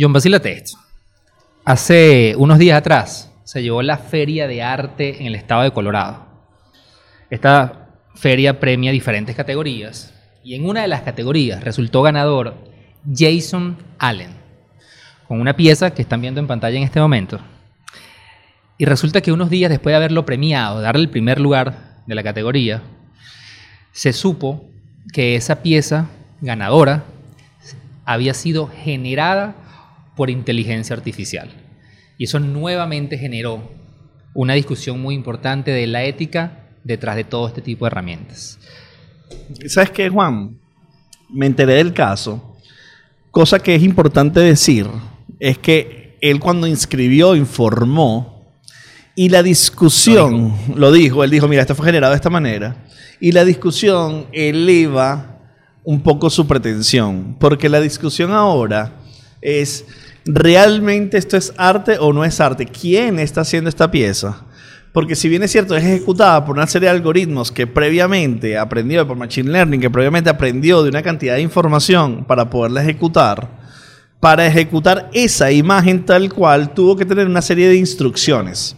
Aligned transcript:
John 0.00 0.12
vacílate 0.12 0.52
esto. 0.52 0.78
Hace 1.64 2.34
unos 2.36 2.58
días 2.58 2.78
atrás 2.78 3.32
se 3.42 3.62
llevó 3.62 3.82
la 3.82 3.98
Feria 3.98 4.46
de 4.46 4.62
Arte 4.62 5.20
en 5.20 5.26
el 5.26 5.34
estado 5.34 5.62
de 5.62 5.72
Colorado. 5.72 6.24
Esta 7.30 7.88
feria 8.14 8.60
premia 8.60 8.92
diferentes 8.92 9.34
categorías 9.34 10.14
y 10.44 10.54
en 10.54 10.66
una 10.66 10.82
de 10.82 10.88
las 10.88 11.02
categorías 11.02 11.64
resultó 11.64 12.02
ganador 12.02 12.54
Jason 13.12 13.76
Allen 13.98 14.30
con 15.26 15.40
una 15.40 15.56
pieza 15.56 15.90
que 15.92 16.02
están 16.02 16.20
viendo 16.20 16.40
en 16.40 16.46
pantalla 16.46 16.78
en 16.78 16.84
este 16.84 17.00
momento. 17.00 17.40
Y 18.78 18.84
resulta 18.84 19.20
que 19.20 19.32
unos 19.32 19.50
días 19.50 19.68
después 19.68 19.92
de 19.92 19.96
haberlo 19.96 20.24
premiado, 20.24 20.80
darle 20.80 21.02
el 21.02 21.10
primer 21.10 21.40
lugar 21.40 22.02
de 22.06 22.14
la 22.14 22.22
categoría, 22.22 22.82
se 23.90 24.12
supo 24.12 24.64
que 25.12 25.34
esa 25.34 25.60
pieza 25.60 26.06
ganadora 26.40 27.02
había 28.04 28.32
sido 28.32 28.68
generada 28.68 29.56
por 30.18 30.30
inteligencia 30.30 30.96
artificial. 30.96 31.48
Y 32.18 32.24
eso 32.24 32.40
nuevamente 32.40 33.16
generó 33.16 33.70
una 34.34 34.54
discusión 34.54 35.00
muy 35.00 35.14
importante 35.14 35.70
de 35.70 35.86
la 35.86 36.02
ética 36.02 36.64
detrás 36.82 37.14
de 37.14 37.22
todo 37.22 37.46
este 37.46 37.62
tipo 37.62 37.84
de 37.84 37.92
herramientas. 37.92 38.58
¿Sabes 39.68 39.90
qué, 39.90 40.08
Juan? 40.08 40.58
Me 41.30 41.46
enteré 41.46 41.74
del 41.74 41.94
caso. 41.94 42.56
Cosa 43.30 43.60
que 43.60 43.76
es 43.76 43.82
importante 43.84 44.40
decir 44.40 44.88
es 45.38 45.56
que 45.56 46.18
él 46.20 46.40
cuando 46.40 46.66
inscribió 46.66 47.36
informó 47.36 48.58
y 49.14 49.28
la 49.28 49.44
discusión, 49.44 50.52
lo 50.74 50.90
dijo. 50.90 51.22
él 51.22 51.30
dijo, 51.30 51.46
mira, 51.46 51.62
esto 51.62 51.76
fue 51.76 51.86
generado 51.86 52.12
de 52.12 52.16
esta 52.16 52.30
manera. 52.30 52.88
Y 53.20 53.30
la 53.30 53.44
discusión 53.44 54.26
eleva 54.32 55.38
un 55.84 56.00
poco 56.02 56.28
su 56.28 56.44
pretensión, 56.48 57.36
porque 57.38 57.68
la 57.68 57.80
discusión 57.80 58.32
ahora 58.32 58.98
es, 59.40 59.86
¿realmente 60.24 61.18
esto 61.18 61.36
es 61.36 61.52
arte 61.56 61.98
o 61.98 62.12
no 62.12 62.24
es 62.24 62.40
arte? 62.40 62.66
¿Quién 62.66 63.18
está 63.18 63.42
haciendo 63.42 63.68
esta 63.68 63.90
pieza? 63.90 64.44
Porque 64.92 65.14
si 65.14 65.28
bien 65.28 65.42
es 65.42 65.52
cierto, 65.52 65.76
es 65.76 65.84
ejecutada 65.84 66.44
por 66.44 66.56
una 66.56 66.66
serie 66.66 66.88
de 66.88 66.96
algoritmos 66.96 67.52
que 67.52 67.66
previamente 67.66 68.56
aprendió 68.56 69.06
por 69.06 69.16
Machine 69.16 69.50
Learning, 69.50 69.80
que 69.80 69.90
previamente 69.90 70.30
aprendió 70.30 70.82
de 70.82 70.88
una 70.88 71.02
cantidad 71.02 71.34
de 71.34 71.42
información 71.42 72.24
para 72.24 72.50
poderla 72.50 72.82
ejecutar, 72.82 73.48
para 74.18 74.46
ejecutar 74.46 75.10
esa 75.12 75.52
imagen 75.52 76.04
tal 76.04 76.32
cual 76.32 76.74
tuvo 76.74 76.96
que 76.96 77.04
tener 77.04 77.26
una 77.26 77.42
serie 77.42 77.68
de 77.68 77.76
instrucciones. 77.76 78.76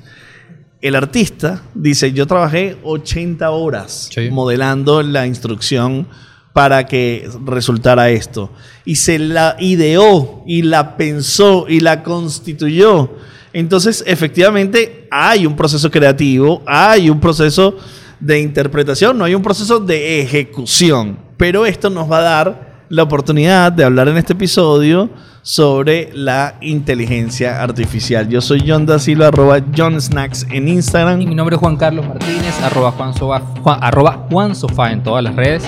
El 0.82 0.94
artista 0.94 1.62
dice, 1.74 2.12
yo 2.12 2.26
trabajé 2.26 2.76
80 2.82 3.50
horas 3.50 4.10
modelando 4.30 5.02
la 5.02 5.26
instrucción 5.26 6.08
para 6.52 6.86
que 6.86 7.28
resultara 7.44 8.10
esto. 8.10 8.50
Y 8.84 8.96
se 8.96 9.18
la 9.18 9.56
ideó 9.60 10.42
y 10.46 10.62
la 10.62 10.96
pensó 10.96 11.66
y 11.68 11.80
la 11.80 12.02
constituyó. 12.02 13.10
Entonces, 13.52 14.04
efectivamente, 14.06 15.08
hay 15.10 15.46
un 15.46 15.56
proceso 15.56 15.90
creativo, 15.90 16.62
hay 16.66 17.10
un 17.10 17.20
proceso 17.20 17.76
de 18.20 18.40
interpretación, 18.40 19.18
no 19.18 19.24
hay 19.24 19.34
un 19.34 19.42
proceso 19.42 19.80
de 19.80 20.20
ejecución. 20.20 21.18
Pero 21.36 21.66
esto 21.66 21.90
nos 21.90 22.10
va 22.10 22.18
a 22.18 22.22
dar 22.22 22.70
la 22.88 23.02
oportunidad 23.04 23.72
de 23.72 23.84
hablar 23.84 24.08
en 24.08 24.18
este 24.18 24.32
episodio 24.34 25.08
sobre 25.42 26.10
la 26.12 26.56
inteligencia 26.60 27.62
artificial. 27.62 28.28
Yo 28.28 28.40
soy 28.40 28.64
John 28.66 28.84
Da 28.84 28.98
Silva, 28.98 29.28
arroba 29.28 29.60
John 29.74 30.00
Snacks 30.00 30.46
en 30.50 30.68
Instagram. 30.68 31.20
Y 31.20 31.26
mi 31.26 31.34
nombre 31.34 31.56
es 31.56 31.60
Juan 31.60 31.76
Carlos 31.76 32.06
Martínez, 32.06 32.60
arroba 32.62 32.92
Juan, 32.92 33.78
arroba 33.80 34.26
Juan 34.30 34.54
Sofá 34.54 34.92
en 34.92 35.02
todas 35.02 35.24
las 35.24 35.34
redes. 35.34 35.64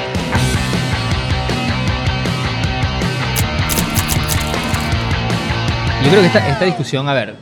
Creo 6.13 6.31
que 6.31 6.39
esta, 6.39 6.65
discusión, 6.67 7.09
a 7.09 7.15
ver, 7.15 7.37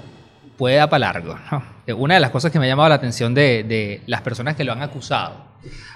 puede 0.56 0.76
dar 0.76 0.88
para 0.88 1.12
largo. 1.12 1.36
Una 1.96 2.14
de 2.14 2.20
las 2.20 2.30
cosas 2.30 2.52
que 2.52 2.60
me 2.60 2.66
ha 2.66 2.68
llamado 2.68 2.88
la 2.88 2.94
atención 2.94 3.34
de, 3.34 4.00
las 4.06 4.20
personas 4.22 4.54
que 4.54 4.62
lo 4.62 4.72
han 4.72 4.80
acusado 4.80 5.44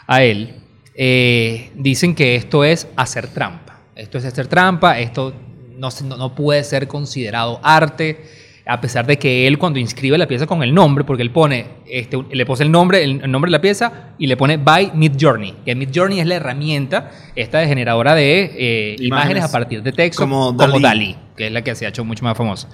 a 0.09 0.25
él, 0.25 0.57
eh, 0.97 1.71
dicen 1.77 2.17
que 2.17 2.35
esto 2.35 2.65
es 2.65 2.89
hacer 2.97 3.29
trampa. 3.29 3.79
Esto 3.95 4.19
es 4.19 4.25
hacer 4.25 4.49
trampa, 4.49 4.99
esto 4.99 5.33
no, 5.77 5.89
no, 6.05 6.35
puede 6.35 6.65
ser 6.65 6.89
considerado 6.89 7.61
arte, 7.63 8.25
a 8.67 8.81
pesar 8.81 9.07
de 9.07 9.19
que 9.19 9.47
él 9.47 9.59
cuando 9.59 9.79
inscribe 9.79 10.17
la 10.17 10.27
pieza 10.27 10.47
con 10.47 10.63
el 10.63 10.73
nombre, 10.75 11.05
porque 11.05 11.23
él 11.23 11.31
pone, 11.31 11.67
este, 11.87 12.19
le 12.31 12.47
pone 12.47 12.65
el 12.65 12.73
nombre, 12.73 13.05
el, 13.05 13.31
nombre 13.31 13.51
de 13.51 13.53
la 13.53 13.61
pieza 13.61 14.15
y 14.19 14.27
le 14.27 14.37
pone 14.37 14.57
by 14.57 14.93
Mid 14.95 15.13
Journey, 15.21 15.55
que 15.65 15.75
Mid 15.75 15.91
Journey 15.95 16.21
es 16.21 16.27
la 16.27 16.37
herramienta 16.37 17.11
esta 17.37 17.59
de 17.59 17.67
generadora 17.67 18.15
de 18.15 18.53
eh, 18.57 18.97
imágenes. 19.01 19.45
a 19.45 19.53
partir 19.53 19.83
de 19.83 19.93
texto, 19.93 20.23
como 20.23 20.53
Dalí. 20.53 21.17
que 21.37 21.49
es 21.49 21.53
la 21.53 21.63
que 21.63 21.75
se 21.75 21.85
ha 21.85 21.91
hecho 21.91 22.05
mucho 22.05 22.25
más 22.25 22.37
famosa. 22.37 22.69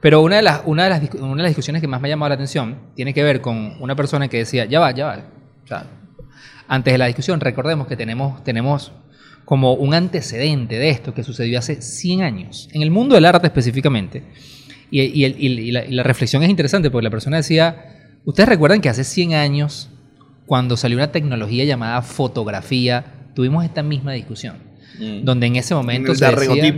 Pero 0.00 0.22
una 0.22 0.36
de, 0.36 0.42
las, 0.42 0.62
una, 0.64 0.84
de 0.84 0.90
las, 0.90 1.14
una 1.14 1.36
de 1.36 1.42
las 1.42 1.50
discusiones 1.50 1.82
que 1.82 1.88
más 1.88 2.00
me 2.00 2.08
ha 2.08 2.10
llamado 2.10 2.28
la 2.28 2.34
atención 2.34 2.78
tiene 2.94 3.12
que 3.14 3.22
ver 3.22 3.40
con 3.40 3.76
una 3.80 3.96
persona 3.96 4.28
que 4.28 4.38
decía, 4.38 4.64
ya 4.64 4.80
va, 4.80 4.92
ya 4.92 5.06
va. 5.06 5.24
O 5.64 5.66
sea, 5.66 5.86
antes 6.68 6.92
de 6.92 6.98
la 6.98 7.06
discusión, 7.06 7.40
recordemos 7.40 7.86
que 7.86 7.96
tenemos, 7.96 8.42
tenemos 8.44 8.92
como 9.44 9.72
un 9.72 9.94
antecedente 9.94 10.78
de 10.78 10.90
esto 10.90 11.14
que 11.14 11.24
sucedió 11.24 11.58
hace 11.58 11.80
100 11.80 12.22
años, 12.22 12.68
en 12.72 12.82
el 12.82 12.90
mundo 12.90 13.14
del 13.14 13.24
arte 13.24 13.46
específicamente. 13.46 14.24
Y, 14.90 15.70
la, 15.70 16.02
reflexión 16.02 16.42
es 16.42 16.50
interesante 16.50 16.90
porque 16.90 17.04
la 17.04 17.10
persona 17.10 17.36
decía, 17.36 18.18
ustedes 18.24 18.48
recuerdan 18.48 18.80
que 18.80 18.88
hace 18.88 19.04
100 19.04 19.34
años, 19.34 19.90
cuando 20.46 20.76
salió 20.76 20.96
una 20.96 21.12
tecnología 21.12 21.64
llamada 21.64 22.00
fotografía, 22.02 23.04
tuvimos 23.34 23.64
esta 23.64 23.82
misma 23.82 24.12
discusión. 24.12 24.56
Mm. 24.98 25.24
Donde 25.24 25.46
en 25.46 25.56
ese 25.56 25.74
momento... 25.74 26.14
se 26.14 26.24
decía, 26.26 26.76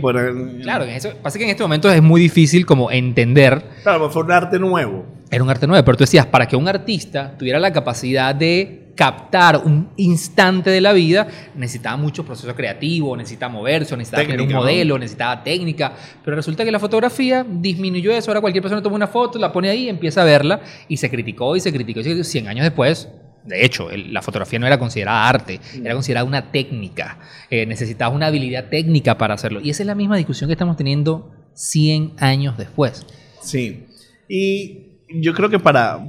Claro, 0.61 0.83
en 0.83 0.91
eso, 0.91 1.09
pasa 1.21 1.37
que 1.37 1.45
en 1.45 1.51
este 1.51 1.63
momento 1.63 1.89
es 1.89 2.01
muy 2.01 2.21
difícil 2.21 2.65
como 2.65 2.91
entender... 2.91 3.63
Claro, 3.83 4.09
fue 4.09 4.23
un 4.23 4.31
arte 4.31 4.59
nuevo. 4.59 5.05
Era 5.31 5.43
un 5.43 5.49
arte 5.49 5.65
nuevo, 5.65 5.83
pero 5.85 5.97
tú 5.97 6.03
decías, 6.03 6.25
para 6.25 6.47
que 6.47 6.55
un 6.55 6.67
artista 6.67 7.35
tuviera 7.37 7.59
la 7.59 7.71
capacidad 7.71 8.35
de 8.35 8.80
captar 8.95 9.57
un 9.57 9.89
instante 9.97 10.69
de 10.69 10.81
la 10.81 10.93
vida, 10.93 11.27
necesitaba 11.55 11.97
mucho 11.97 12.25
proceso 12.25 12.53
creativo, 12.55 13.15
necesitaba 13.15 13.53
moverse, 13.53 13.95
necesitaba 13.95 14.23
tener 14.23 14.41
un 14.41 14.51
modelo, 14.51 14.97
necesitaba 14.97 15.43
técnica, 15.43 15.93
pero 16.23 16.35
resulta 16.35 16.63
que 16.63 16.71
la 16.71 16.79
fotografía 16.79 17.45
disminuyó 17.47 18.11
eso, 18.11 18.31
ahora 18.31 18.41
cualquier 18.41 18.61
persona 18.61 18.81
toma 18.81 18.95
una 18.95 19.07
foto, 19.07 19.39
la 19.39 19.51
pone 19.51 19.69
ahí, 19.69 19.89
empieza 19.89 20.21
a 20.21 20.25
verla 20.25 20.61
y 20.87 20.97
se 20.97 21.09
criticó 21.09 21.55
y 21.55 21.59
se 21.59 21.71
criticó 21.71 22.01
y 22.01 22.23
100 22.23 22.47
años 22.47 22.63
después 22.63 23.07
de 23.43 23.65
hecho, 23.65 23.89
la 23.91 24.21
fotografía 24.21 24.59
no 24.59 24.67
era 24.67 24.77
considerada 24.77 25.27
arte, 25.27 25.59
era 25.83 25.93
considerada 25.93 26.25
una 26.25 26.51
técnica. 26.51 27.17
Eh, 27.49 27.65
necesitaba 27.65 28.13
una 28.13 28.27
habilidad 28.27 28.69
técnica 28.69 29.17
para 29.17 29.33
hacerlo. 29.33 29.61
Y 29.61 29.71
esa 29.71 29.83
es 29.83 29.87
la 29.87 29.95
misma 29.95 30.15
discusión 30.15 30.47
que 30.47 30.53
estamos 30.53 30.77
teniendo 30.77 31.31
100 31.55 32.13
años 32.19 32.57
después. 32.57 33.05
Sí. 33.41 33.85
Y 34.29 34.91
yo 35.09 35.33
creo 35.33 35.49
que 35.49 35.59
para... 35.59 35.99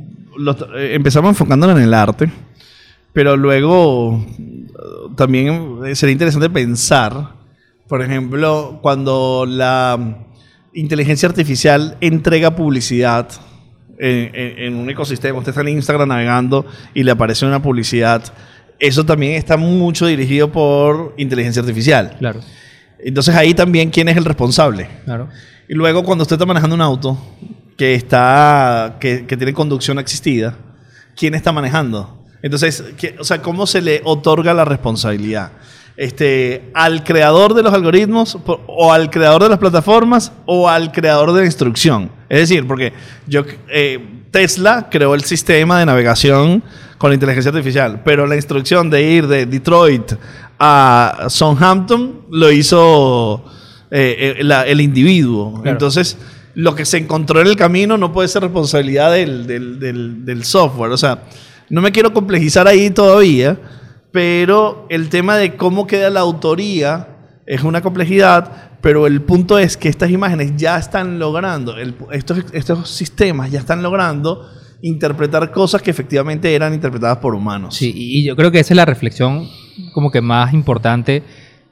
Eh, 0.76 0.90
empezamos 0.94 1.30
enfocándonos 1.30 1.76
en 1.78 1.84
el 1.84 1.94
arte. 1.94 2.30
Pero 3.12 3.36
luego 3.36 4.24
también 5.16 5.78
sería 5.94 6.12
interesante 6.12 6.48
pensar, 6.48 7.34
por 7.88 8.02
ejemplo, 8.02 8.78
cuando 8.82 9.44
la 9.46 10.26
inteligencia 10.72 11.28
artificial 11.28 11.96
entrega 12.00 12.56
publicidad 12.56 13.28
en, 13.98 14.76
un 14.76 14.90
ecosistema, 14.90 15.38
usted 15.38 15.50
está 15.50 15.60
en 15.60 15.68
Instagram 15.68 16.08
navegando 16.08 16.66
y 16.94 17.02
le 17.02 17.10
aparece 17.12 17.46
una 17.46 17.62
publicidad, 17.62 18.22
eso 18.78 19.04
también 19.04 19.34
está 19.34 19.56
mucho 19.56 20.06
dirigido 20.06 20.50
por 20.50 21.14
inteligencia 21.18 21.60
artificial. 21.60 22.16
Claro. 22.18 22.40
Entonces 22.98 23.34
ahí 23.34 23.54
también 23.54 23.90
quién 23.90 24.08
es 24.08 24.16
el 24.16 24.24
responsable. 24.24 24.88
Claro. 25.04 25.28
Y 25.68 25.74
luego 25.74 26.02
cuando 26.02 26.22
usted 26.22 26.34
está 26.34 26.46
manejando 26.46 26.74
un 26.74 26.82
auto 26.82 27.16
que 27.76 27.94
está 27.94 28.96
que, 28.98 29.26
que 29.26 29.36
tiene 29.36 29.52
conducción 29.52 29.98
existida, 29.98 30.56
¿quién 31.14 31.34
está 31.34 31.52
manejando? 31.52 32.21
Entonces, 32.42 32.84
o 33.18 33.24
sea, 33.24 33.40
¿cómo 33.40 33.66
se 33.66 33.80
le 33.80 34.00
otorga 34.04 34.52
la 34.52 34.64
responsabilidad? 34.64 35.52
Este, 35.96 36.70
¿Al 36.74 37.04
creador 37.04 37.54
de 37.54 37.62
los 37.62 37.72
algoritmos 37.72 38.38
o 38.46 38.92
al 38.92 39.10
creador 39.10 39.42
de 39.42 39.50
las 39.50 39.58
plataformas 39.58 40.32
o 40.46 40.68
al 40.68 40.90
creador 40.90 41.32
de 41.32 41.40
la 41.40 41.46
instrucción? 41.46 42.10
Es 42.28 42.40
decir, 42.40 42.66
porque 42.66 42.92
yo, 43.26 43.44
eh, 43.68 44.24
Tesla 44.30 44.88
creó 44.90 45.14
el 45.14 45.22
sistema 45.22 45.78
de 45.78 45.86
navegación 45.86 46.62
con 46.98 47.10
la 47.10 47.14
inteligencia 47.14 47.50
artificial, 47.50 48.00
pero 48.04 48.26
la 48.26 48.36
instrucción 48.36 48.88
de 48.88 49.02
ir 49.02 49.26
de 49.26 49.44
Detroit 49.44 50.14
a 50.58 51.26
Southampton 51.28 52.22
lo 52.30 52.50
hizo 52.50 53.44
eh, 53.90 54.36
eh, 54.40 54.64
el 54.66 54.80
individuo. 54.80 55.62
Entonces, 55.64 56.16
lo 56.54 56.74
que 56.74 56.84
se 56.84 56.98
encontró 56.98 57.40
en 57.40 57.48
el 57.48 57.56
camino 57.56 57.98
no 57.98 58.12
puede 58.12 58.28
ser 58.28 58.42
responsabilidad 58.42 59.12
del, 59.12 59.46
del, 59.46 60.24
del 60.24 60.44
software. 60.44 60.92
O 60.92 60.96
sea, 60.96 61.24
no 61.72 61.80
me 61.80 61.90
quiero 61.90 62.12
complejizar 62.12 62.68
ahí 62.68 62.90
todavía, 62.90 63.58
pero 64.12 64.86
el 64.90 65.08
tema 65.08 65.38
de 65.38 65.56
cómo 65.56 65.86
queda 65.86 66.10
la 66.10 66.20
autoría 66.20 67.08
es 67.46 67.62
una 67.62 67.80
complejidad, 67.80 68.72
pero 68.82 69.06
el 69.06 69.22
punto 69.22 69.58
es 69.58 69.78
que 69.78 69.88
estas 69.88 70.10
imágenes 70.10 70.52
ya 70.54 70.76
están 70.76 71.18
logrando, 71.18 71.74
estos, 72.10 72.44
estos 72.52 72.90
sistemas 72.90 73.50
ya 73.50 73.60
están 73.60 73.82
logrando 73.82 74.50
interpretar 74.82 75.50
cosas 75.50 75.80
que 75.80 75.90
efectivamente 75.90 76.54
eran 76.54 76.74
interpretadas 76.74 77.16
por 77.16 77.34
humanos. 77.34 77.74
Sí, 77.74 77.90
y 77.96 78.22
yo 78.22 78.36
creo 78.36 78.50
que 78.50 78.60
esa 78.60 78.74
es 78.74 78.76
la 78.76 78.84
reflexión 78.84 79.48
como 79.94 80.10
que 80.10 80.20
más 80.20 80.52
importante 80.52 81.22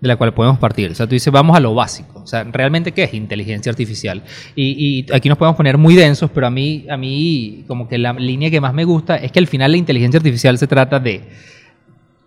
de 0.00 0.08
la 0.08 0.17
cual 0.17 0.32
podemos 0.32 0.58
partir. 0.58 0.91
O 0.91 0.94
sea, 0.94 1.06
tú 1.06 1.12
dices, 1.12 1.32
vamos 1.32 1.56
a 1.56 1.61
lo 1.61 1.75
básico. 1.75 2.20
O 2.20 2.26
sea, 2.26 2.44
realmente, 2.44 2.93
¿qué 2.93 3.05
es 3.05 3.14
inteligencia 3.14 3.70
artificial? 3.70 4.23
Y, 4.56 5.06
aquí 5.12 5.29
nos 5.29 5.37
podemos 5.37 5.56
poner 5.56 5.76
muy 5.76 5.94
densos, 5.94 6.31
pero 6.32 6.47
a 6.47 6.50
mí, 6.50 6.87
a 6.88 6.97
mí, 6.97 7.64
como 7.67 7.87
que 7.88 7.99
la 7.99 8.12
línea 8.14 8.50
que 8.50 8.61
más 8.61 8.73
me 8.73 8.85
gusta 8.85 9.17
es 9.17 9.31
que 9.31 9.38
al 9.38 9.47
final 9.47 9.73
la 9.73 9.76
inteligencia 9.76 10.19
artificial 10.19 10.56
se 10.58 10.67
trata 10.67 10.99
de 10.99 11.23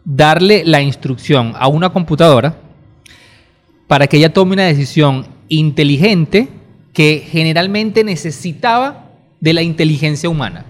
darle 0.05 0.63
la 0.65 0.81
instrucción 0.81 1.53
a 1.55 1.67
una 1.67 1.89
computadora 1.89 2.57
para 3.87 4.07
que 4.07 4.17
ella 4.17 4.33
tome 4.33 4.53
una 4.53 4.65
decisión 4.65 5.25
inteligente 5.49 6.49
que 6.93 7.25
generalmente 7.27 8.03
necesitaba 8.03 9.09
de 9.39 9.53
la 9.53 9.61
inteligencia 9.61 10.29
humana. 10.29 10.65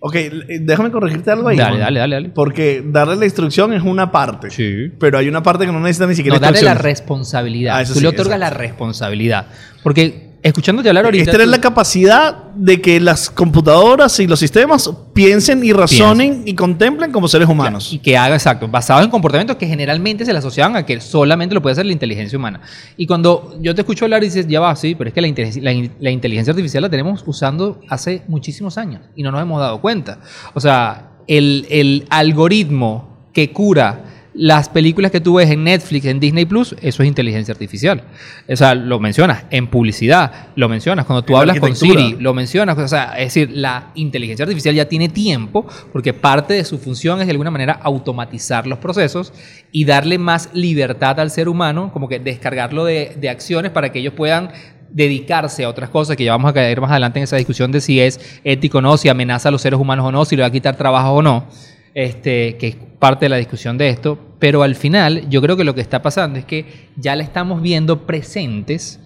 Ok, 0.00 0.14
déjame 0.60 0.90
corregirte 0.92 1.30
algo 1.30 1.48
ahí. 1.48 1.56
Dale, 1.56 1.78
dale, 1.78 1.98
dale, 1.98 2.14
dale. 2.16 2.28
Porque 2.28 2.82
darle 2.84 3.16
la 3.16 3.24
instrucción 3.24 3.72
es 3.72 3.82
una 3.82 4.12
parte. 4.12 4.50
Sí. 4.50 4.92
Pero 4.98 5.18
hay 5.18 5.28
una 5.28 5.42
parte 5.42 5.66
que 5.66 5.72
no 5.72 5.80
necesita 5.80 6.06
ni 6.06 6.14
siquiera 6.14 6.36
No, 6.36 6.40
darle 6.40 6.62
la 6.62 6.74
responsabilidad. 6.74 7.76
Ah, 7.76 7.82
eso 7.82 7.94
Tú 7.94 7.98
sí, 7.98 8.02
le 8.04 8.08
otorgas 8.08 8.36
exacto. 8.36 8.54
la 8.54 8.58
responsabilidad. 8.58 9.46
Porque 9.82 10.27
escuchándote 10.42 10.88
hablar 10.88 11.04
ahorita... 11.06 11.24
Es 11.24 11.30
tener 11.30 11.46
tú- 11.46 11.50
la 11.50 11.60
capacidad 11.60 12.44
de 12.54 12.80
que 12.80 13.00
las 13.00 13.30
computadoras 13.30 14.18
y 14.20 14.26
los 14.26 14.38
sistemas 14.38 14.90
piensen 15.12 15.64
y 15.64 15.72
razonen 15.72 16.42
y 16.46 16.54
contemplen 16.54 17.10
como 17.12 17.26
seres 17.28 17.48
humanos. 17.48 17.92
Y 17.92 17.98
que 17.98 18.16
haga, 18.16 18.34
exacto, 18.36 18.68
basado 18.68 19.02
en 19.02 19.10
comportamientos 19.10 19.56
que 19.56 19.66
generalmente 19.66 20.24
se 20.24 20.32
le 20.32 20.38
asociaban 20.38 20.76
a 20.76 20.86
que 20.86 21.00
solamente 21.00 21.54
lo 21.54 21.62
puede 21.62 21.72
hacer 21.72 21.86
la 21.86 21.92
inteligencia 21.92 22.38
humana. 22.38 22.60
Y 22.96 23.06
cuando 23.06 23.56
yo 23.60 23.74
te 23.74 23.80
escucho 23.80 24.04
hablar 24.04 24.22
y 24.22 24.26
dices, 24.26 24.46
ya 24.48 24.60
va, 24.60 24.74
sí, 24.76 24.94
pero 24.94 25.08
es 25.08 25.14
que 25.14 25.20
la 25.20 25.28
inteligencia, 25.28 25.62
la, 25.62 25.72
in- 25.72 25.92
la 26.00 26.10
inteligencia 26.10 26.52
artificial 26.52 26.82
la 26.82 26.88
tenemos 26.90 27.22
usando 27.26 27.80
hace 27.88 28.22
muchísimos 28.28 28.78
años 28.78 29.02
y 29.16 29.22
no 29.22 29.30
nos 29.32 29.42
hemos 29.42 29.60
dado 29.60 29.80
cuenta. 29.80 30.20
O 30.54 30.60
sea, 30.60 31.10
el, 31.26 31.66
el 31.68 32.06
algoritmo 32.10 33.28
que 33.32 33.52
cura 33.52 34.04
las 34.38 34.68
películas 34.68 35.10
que 35.10 35.20
tú 35.20 35.34
ves 35.34 35.50
en 35.50 35.64
Netflix, 35.64 36.06
en 36.06 36.20
Disney 36.20 36.44
Plus, 36.44 36.76
eso 36.80 37.02
es 37.02 37.08
inteligencia 37.08 37.50
artificial. 37.50 38.04
O 38.48 38.54
sea, 38.54 38.76
lo 38.76 39.00
mencionas 39.00 39.44
en 39.50 39.66
publicidad, 39.66 40.48
lo 40.54 40.68
mencionas 40.68 41.06
cuando 41.06 41.24
tú 41.24 41.32
En 41.32 41.40
hablas 41.40 41.58
con. 41.58 41.74
Siri, 41.74 42.16
lo 42.20 42.34
mencionas. 42.34 42.78
O 42.78 42.86
sea, 42.86 43.14
es 43.18 43.34
decir, 43.34 43.50
la 43.52 43.90
inteligencia 43.96 44.44
artificial 44.44 44.76
ya 44.76 44.88
tiene 44.88 45.08
tiempo 45.08 45.66
porque 45.92 46.14
parte 46.14 46.54
de 46.54 46.64
su 46.64 46.78
función 46.78 47.20
es 47.20 47.26
de 47.26 47.32
alguna 47.32 47.50
manera 47.50 47.80
automatizar 47.82 48.68
los 48.68 48.78
procesos 48.78 49.32
y 49.72 49.84
darle 49.84 50.18
más 50.18 50.50
libertad 50.54 51.18
al 51.18 51.32
ser 51.32 51.48
humano, 51.48 51.90
como 51.92 52.08
que 52.08 52.20
descargarlo 52.20 52.84
de, 52.84 53.16
de 53.20 53.28
acciones 53.30 53.72
para 53.72 53.90
que 53.90 53.98
ellos 53.98 54.14
puedan 54.14 54.50
dedicarse 54.90 55.64
a 55.64 55.68
otras 55.68 55.90
cosas 55.90 56.16
que 56.16 56.24
ya 56.24 56.32
vamos 56.32 56.50
a 56.50 56.54
caer 56.54 56.80
más 56.80 56.92
adelante 56.92 57.18
en 57.18 57.24
esa 57.24 57.36
discusión 57.36 57.72
de 57.72 57.80
si 57.80 58.00
es 58.00 58.40
ético 58.44 58.78
o 58.78 58.82
no, 58.82 58.96
si 58.96 59.08
amenaza 59.08 59.48
a 59.48 59.52
los 59.52 59.62
seres 59.62 59.80
humanos 59.80 60.06
o 60.06 60.12
no, 60.12 60.24
si 60.24 60.36
le 60.36 60.42
va 60.42 60.48
a 60.48 60.52
quitar 60.52 60.76
trabajo 60.76 61.10
o 61.10 61.22
no, 61.22 61.46
este, 61.94 62.56
que 62.56 62.68
es 62.68 62.76
parte 62.98 63.26
de 63.26 63.30
la 63.30 63.36
discusión 63.36 63.78
de 63.78 63.88
esto. 63.88 64.18
Pero 64.38 64.62
al 64.62 64.74
final 64.74 65.28
yo 65.28 65.40
creo 65.42 65.56
que 65.56 65.64
lo 65.64 65.74
que 65.74 65.80
está 65.80 66.02
pasando 66.02 66.38
es 66.38 66.44
que 66.44 66.90
ya 66.96 67.16
la 67.16 67.22
estamos 67.22 67.60
viendo 67.60 68.06
presentes 68.06 69.00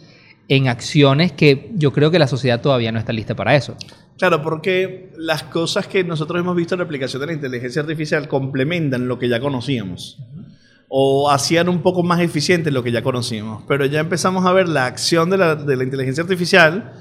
en 0.48 0.68
acciones 0.68 1.32
que 1.32 1.70
yo 1.74 1.92
creo 1.92 2.10
que 2.10 2.18
la 2.18 2.26
sociedad 2.26 2.60
todavía 2.60 2.92
no 2.92 2.98
está 2.98 3.12
lista 3.12 3.34
para 3.34 3.54
eso. 3.54 3.76
Claro, 4.18 4.42
porque 4.42 5.10
las 5.16 5.42
cosas 5.44 5.86
que 5.86 6.04
nosotros 6.04 6.38
hemos 6.38 6.54
visto 6.54 6.74
en 6.74 6.80
la 6.80 6.84
aplicación 6.84 7.20
de 7.20 7.26
la 7.26 7.32
inteligencia 7.32 7.82
artificial 7.82 8.28
complementan 8.28 9.08
lo 9.08 9.18
que 9.18 9.28
ya 9.28 9.40
conocíamos. 9.40 10.18
O 10.88 11.30
hacían 11.30 11.68
un 11.70 11.80
poco 11.80 12.02
más 12.02 12.20
eficiente 12.20 12.70
lo 12.70 12.82
que 12.82 12.92
ya 12.92 13.02
conocíamos. 13.02 13.64
Pero 13.66 13.86
ya 13.86 14.00
empezamos 14.00 14.44
a 14.44 14.52
ver 14.52 14.68
la 14.68 14.84
acción 14.84 15.30
de 15.30 15.38
la, 15.38 15.54
de 15.54 15.76
la 15.76 15.84
inteligencia 15.84 16.22
artificial 16.22 16.92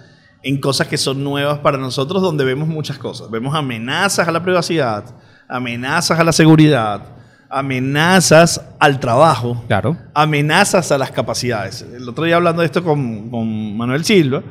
en 0.44 0.60
cosas 0.60 0.88
que 0.88 0.98
son 0.98 1.24
nuevas 1.24 1.60
para 1.60 1.78
nosotros, 1.78 2.22
donde 2.22 2.46
vemos 2.46 2.68
muchas 2.68 2.98
cosas. 2.98 3.30
Vemos 3.30 3.54
amenazas 3.54 4.28
a 4.28 4.32
la 4.32 4.42
privacidad, 4.42 5.06
amenazas 5.52 6.20
a 6.20 6.24
la 6.24 6.32
seguridad, 6.32 7.04
amenazas 7.50 8.62
al 8.80 9.00
trabajo, 9.00 9.64
Claro. 9.68 9.98
amenazas 10.14 10.92
a 10.92 10.98
las 10.98 11.12
capacidades. 11.12 11.82
El 11.94 12.08
otro 12.08 12.24
día 12.24 12.38
hablando 12.38 12.62
de 12.62 12.66
esto 12.68 12.84
con, 12.84 13.30
con 13.30 13.78
Manuel 13.78 14.04
Silva, 14.06 14.42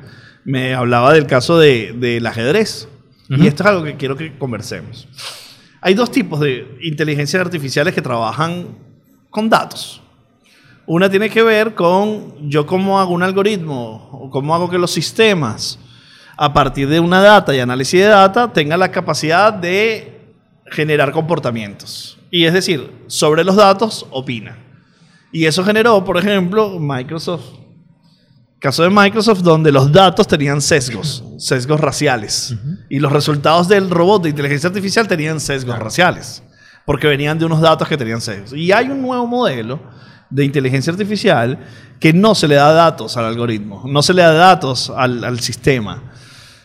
me 0.44 0.74
hablaba 0.74 1.12
del 1.12 1.26
caso 1.26 1.58
de- 1.58 1.92
del 1.98 2.26
ajedrez. 2.26 2.88
Y 3.28 3.46
esto 3.46 3.62
es 3.62 3.68
algo 3.68 3.84
que 3.84 3.94
quiero 3.96 4.16
que 4.16 4.36
conversemos. 4.38 5.06
Hay 5.80 5.94
dos 5.94 6.10
tipos 6.10 6.40
de 6.40 6.76
inteligencias 6.82 7.40
artificiales 7.40 7.94
que 7.94 8.02
trabajan 8.02 8.66
con 9.30 9.48
datos. 9.48 10.02
Una 10.86 11.08
tiene 11.08 11.30
que 11.30 11.42
ver 11.42 11.74
con 11.74 12.48
yo 12.50 12.66
cómo 12.66 12.98
hago 13.00 13.12
un 13.14 13.22
algoritmo 13.22 14.08
o 14.12 14.28
cómo 14.30 14.54
hago 14.54 14.68
que 14.68 14.78
los 14.78 14.90
sistemas, 14.90 15.78
a 16.36 16.52
partir 16.52 16.88
de 16.88 16.98
una 16.98 17.20
data 17.22 17.54
y 17.54 17.60
análisis 17.60 18.00
de 18.00 18.06
data, 18.06 18.52
tengan 18.52 18.80
la 18.80 18.90
capacidad 18.90 19.52
de 19.52 20.19
generar 20.70 21.12
comportamientos. 21.12 22.18
Y 22.30 22.44
es 22.44 22.52
decir, 22.52 22.90
sobre 23.06 23.44
los 23.44 23.56
datos 23.56 24.06
opina. 24.10 24.58
Y 25.32 25.46
eso 25.46 25.64
generó, 25.64 26.04
por 26.04 26.16
ejemplo, 26.16 26.78
Microsoft. 26.78 27.44
Caso 28.58 28.82
de 28.82 28.90
Microsoft 28.90 29.40
donde 29.40 29.72
los 29.72 29.90
datos 29.90 30.26
tenían 30.26 30.60
sesgos, 30.60 31.24
sesgos 31.38 31.80
raciales. 31.80 32.54
Y 32.90 32.98
los 32.98 33.10
resultados 33.10 33.68
del 33.68 33.88
robot 33.88 34.22
de 34.22 34.30
inteligencia 34.30 34.68
artificial 34.68 35.08
tenían 35.08 35.40
sesgos 35.40 35.78
raciales. 35.78 36.42
Porque 36.84 37.06
venían 37.06 37.38
de 37.38 37.46
unos 37.46 37.60
datos 37.60 37.88
que 37.88 37.96
tenían 37.96 38.20
sesgos. 38.20 38.52
Y 38.52 38.70
hay 38.72 38.88
un 38.88 39.00
nuevo 39.00 39.26
modelo 39.26 39.80
de 40.28 40.44
inteligencia 40.44 40.92
artificial 40.92 41.58
que 41.98 42.12
no 42.12 42.34
se 42.34 42.48
le 42.48 42.54
da 42.54 42.72
datos 42.72 43.16
al 43.16 43.24
algoritmo, 43.24 43.82
no 43.86 44.02
se 44.02 44.14
le 44.14 44.22
da 44.22 44.32
datos 44.32 44.90
al, 44.90 45.24
al 45.24 45.40
sistema. 45.40 46.02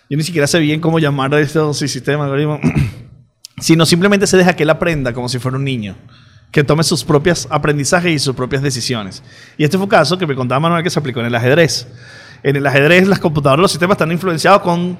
Yo 0.09 0.17
ni 0.17 0.23
siquiera 0.23 0.47
sé 0.47 0.59
bien 0.59 0.79
cómo 0.79 0.99
llamar 0.99 1.33
a 1.33 1.39
esto 1.39 1.73
si 1.73 1.87
sistema, 1.87 2.25
algoritmo. 2.25 2.59
sino 3.59 3.85
simplemente 3.85 4.27
se 4.27 4.37
deja 4.37 4.53
que 4.55 4.63
él 4.63 4.69
aprenda 4.69 5.13
como 5.13 5.29
si 5.29 5.39
fuera 5.39 5.57
un 5.57 5.63
niño, 5.63 5.95
que 6.51 6.63
tome 6.63 6.83
sus 6.83 7.03
propios 7.03 7.47
aprendizajes 7.49 8.11
y 8.13 8.19
sus 8.19 8.35
propias 8.35 8.61
decisiones. 8.61 9.23
Y 9.57 9.63
este 9.63 9.77
fue 9.77 9.85
un 9.85 9.89
caso 9.89 10.17
que 10.17 10.27
me 10.27 10.35
contaba 10.35 10.59
Manuel 10.59 10.83
que 10.83 10.89
se 10.89 10.99
aplicó 10.99 11.19
en 11.21 11.25
el 11.27 11.35
ajedrez. 11.35 11.87
En 12.43 12.55
el 12.55 12.65
ajedrez 12.67 13.07
las 13.07 13.19
computadoras, 13.19 13.61
los 13.61 13.71
sistemas 13.71 13.95
están 13.95 14.11
influenciados 14.11 14.61
con 14.61 14.97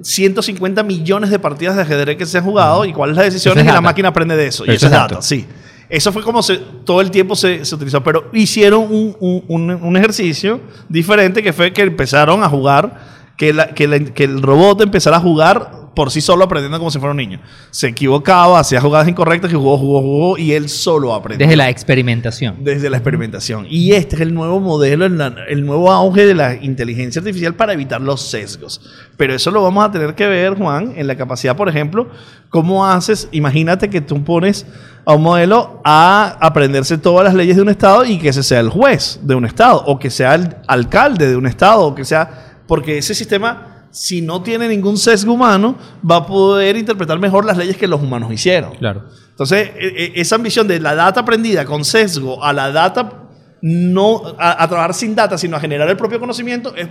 150 0.00 0.82
millones 0.84 1.30
de 1.30 1.38
partidas 1.38 1.76
de 1.76 1.82
ajedrez 1.82 2.16
que 2.16 2.26
se 2.26 2.38
han 2.38 2.44
jugado 2.44 2.84
y 2.84 2.92
cuáles 2.92 3.16
las 3.16 3.26
decisiones 3.26 3.64
es 3.64 3.70
y 3.70 3.74
la 3.74 3.80
máquina 3.80 4.08
aprende 4.08 4.36
de 4.36 4.46
eso. 4.46 4.62
Pero 4.64 4.72
y 4.72 4.76
eso 4.76 4.86
eso 4.86 4.94
es 4.94 5.00
data, 5.00 5.14
dato. 5.14 5.22
sí. 5.22 5.46
Eso 5.90 6.12
fue 6.12 6.22
como 6.22 6.42
se, 6.42 6.58
todo 6.84 7.00
el 7.00 7.10
tiempo 7.10 7.34
se, 7.34 7.64
se 7.64 7.74
utilizó, 7.74 8.02
pero 8.04 8.28
hicieron 8.34 8.82
un, 8.90 9.16
un- 9.20 9.44
un- 9.48 9.70
un 9.70 9.96
ejercicio 9.96 10.60
diferente 10.88 11.42
que 11.42 11.52
fue 11.54 11.72
que 11.72 11.80
empezaron 11.82 12.42
a 12.44 12.48
jugar, 12.48 13.00
que, 13.38 13.54
la- 13.54 13.68
que 13.74 13.88
la- 13.88 13.98
que 14.00 14.24
el 14.24 14.42
robot 14.42 14.82
empezara 14.82 15.16
a 15.16 15.20
jugar 15.20 15.77
por 15.98 16.12
sí 16.12 16.20
solo 16.20 16.44
aprendiendo 16.44 16.78
como 16.78 16.92
si 16.92 17.00
fuera 17.00 17.10
un 17.10 17.16
niño. 17.16 17.40
Se 17.72 17.88
equivocaba, 17.88 18.60
hacía 18.60 18.80
jugadas 18.80 19.08
incorrectas 19.08 19.50
y 19.50 19.56
jugó, 19.56 19.76
jugó, 19.76 20.00
jugó 20.00 20.38
y 20.38 20.52
él 20.52 20.68
solo 20.68 21.12
aprendió. 21.12 21.44
Desde 21.44 21.56
la 21.56 21.70
experimentación. 21.70 22.58
Desde 22.60 22.88
la 22.88 22.98
experimentación. 22.98 23.66
Y 23.68 23.90
este 23.94 24.14
es 24.14 24.22
el 24.22 24.32
nuevo 24.32 24.60
modelo, 24.60 25.06
el, 25.06 25.20
el 25.48 25.66
nuevo 25.66 25.90
auge 25.90 26.24
de 26.24 26.34
la 26.36 26.54
inteligencia 26.54 27.18
artificial 27.18 27.56
para 27.56 27.72
evitar 27.72 28.00
los 28.00 28.20
sesgos. 28.20 28.80
Pero 29.16 29.34
eso 29.34 29.50
lo 29.50 29.60
vamos 29.60 29.84
a 29.84 29.90
tener 29.90 30.14
que 30.14 30.28
ver, 30.28 30.54
Juan, 30.56 30.92
en 30.94 31.08
la 31.08 31.16
capacidad, 31.16 31.56
por 31.56 31.68
ejemplo, 31.68 32.06
cómo 32.48 32.86
haces, 32.86 33.26
imagínate 33.32 33.90
que 33.90 34.00
tú 34.00 34.22
pones 34.22 34.66
a 35.04 35.14
un 35.14 35.22
modelo 35.24 35.80
a 35.84 36.36
aprenderse 36.40 36.96
todas 36.96 37.24
las 37.24 37.34
leyes 37.34 37.56
de 37.56 37.62
un 37.62 37.70
estado 37.70 38.04
y 38.04 38.20
que 38.20 38.28
ese 38.28 38.44
sea 38.44 38.60
el 38.60 38.68
juez 38.68 39.18
de 39.24 39.34
un 39.34 39.44
estado, 39.44 39.82
o 39.84 39.98
que 39.98 40.10
sea 40.10 40.36
el 40.36 40.54
alcalde 40.68 41.26
de 41.26 41.34
un 41.34 41.48
estado, 41.48 41.86
o 41.86 41.94
que 41.96 42.04
sea, 42.04 42.60
porque 42.68 42.98
ese 42.98 43.16
sistema... 43.16 43.77
Si 43.90 44.20
no 44.20 44.42
tiene 44.42 44.68
ningún 44.68 44.96
sesgo 44.96 45.32
humano, 45.32 45.76
va 46.08 46.16
a 46.16 46.26
poder 46.26 46.76
interpretar 46.76 47.18
mejor 47.18 47.44
las 47.44 47.56
leyes 47.56 47.76
que 47.76 47.86
los 47.88 48.00
humanos 48.02 48.32
hicieron. 48.32 48.74
Claro. 48.76 49.04
Entonces, 49.30 49.70
e- 49.76 50.12
e- 50.16 50.20
esa 50.20 50.36
ambición 50.36 50.68
de 50.68 50.80
la 50.80 50.94
data 50.94 51.20
aprendida 51.20 51.64
con 51.64 51.84
sesgo 51.84 52.42
a 52.44 52.52
la 52.52 52.70
data 52.70 53.24
no 53.60 54.22
a, 54.38 54.62
a 54.62 54.68
trabajar 54.68 54.94
sin 54.94 55.14
data, 55.14 55.36
sino 55.36 55.56
a 55.56 55.60
generar 55.60 55.88
el 55.88 55.96
propio 55.96 56.20
conocimiento, 56.20 56.74
es 56.76 56.88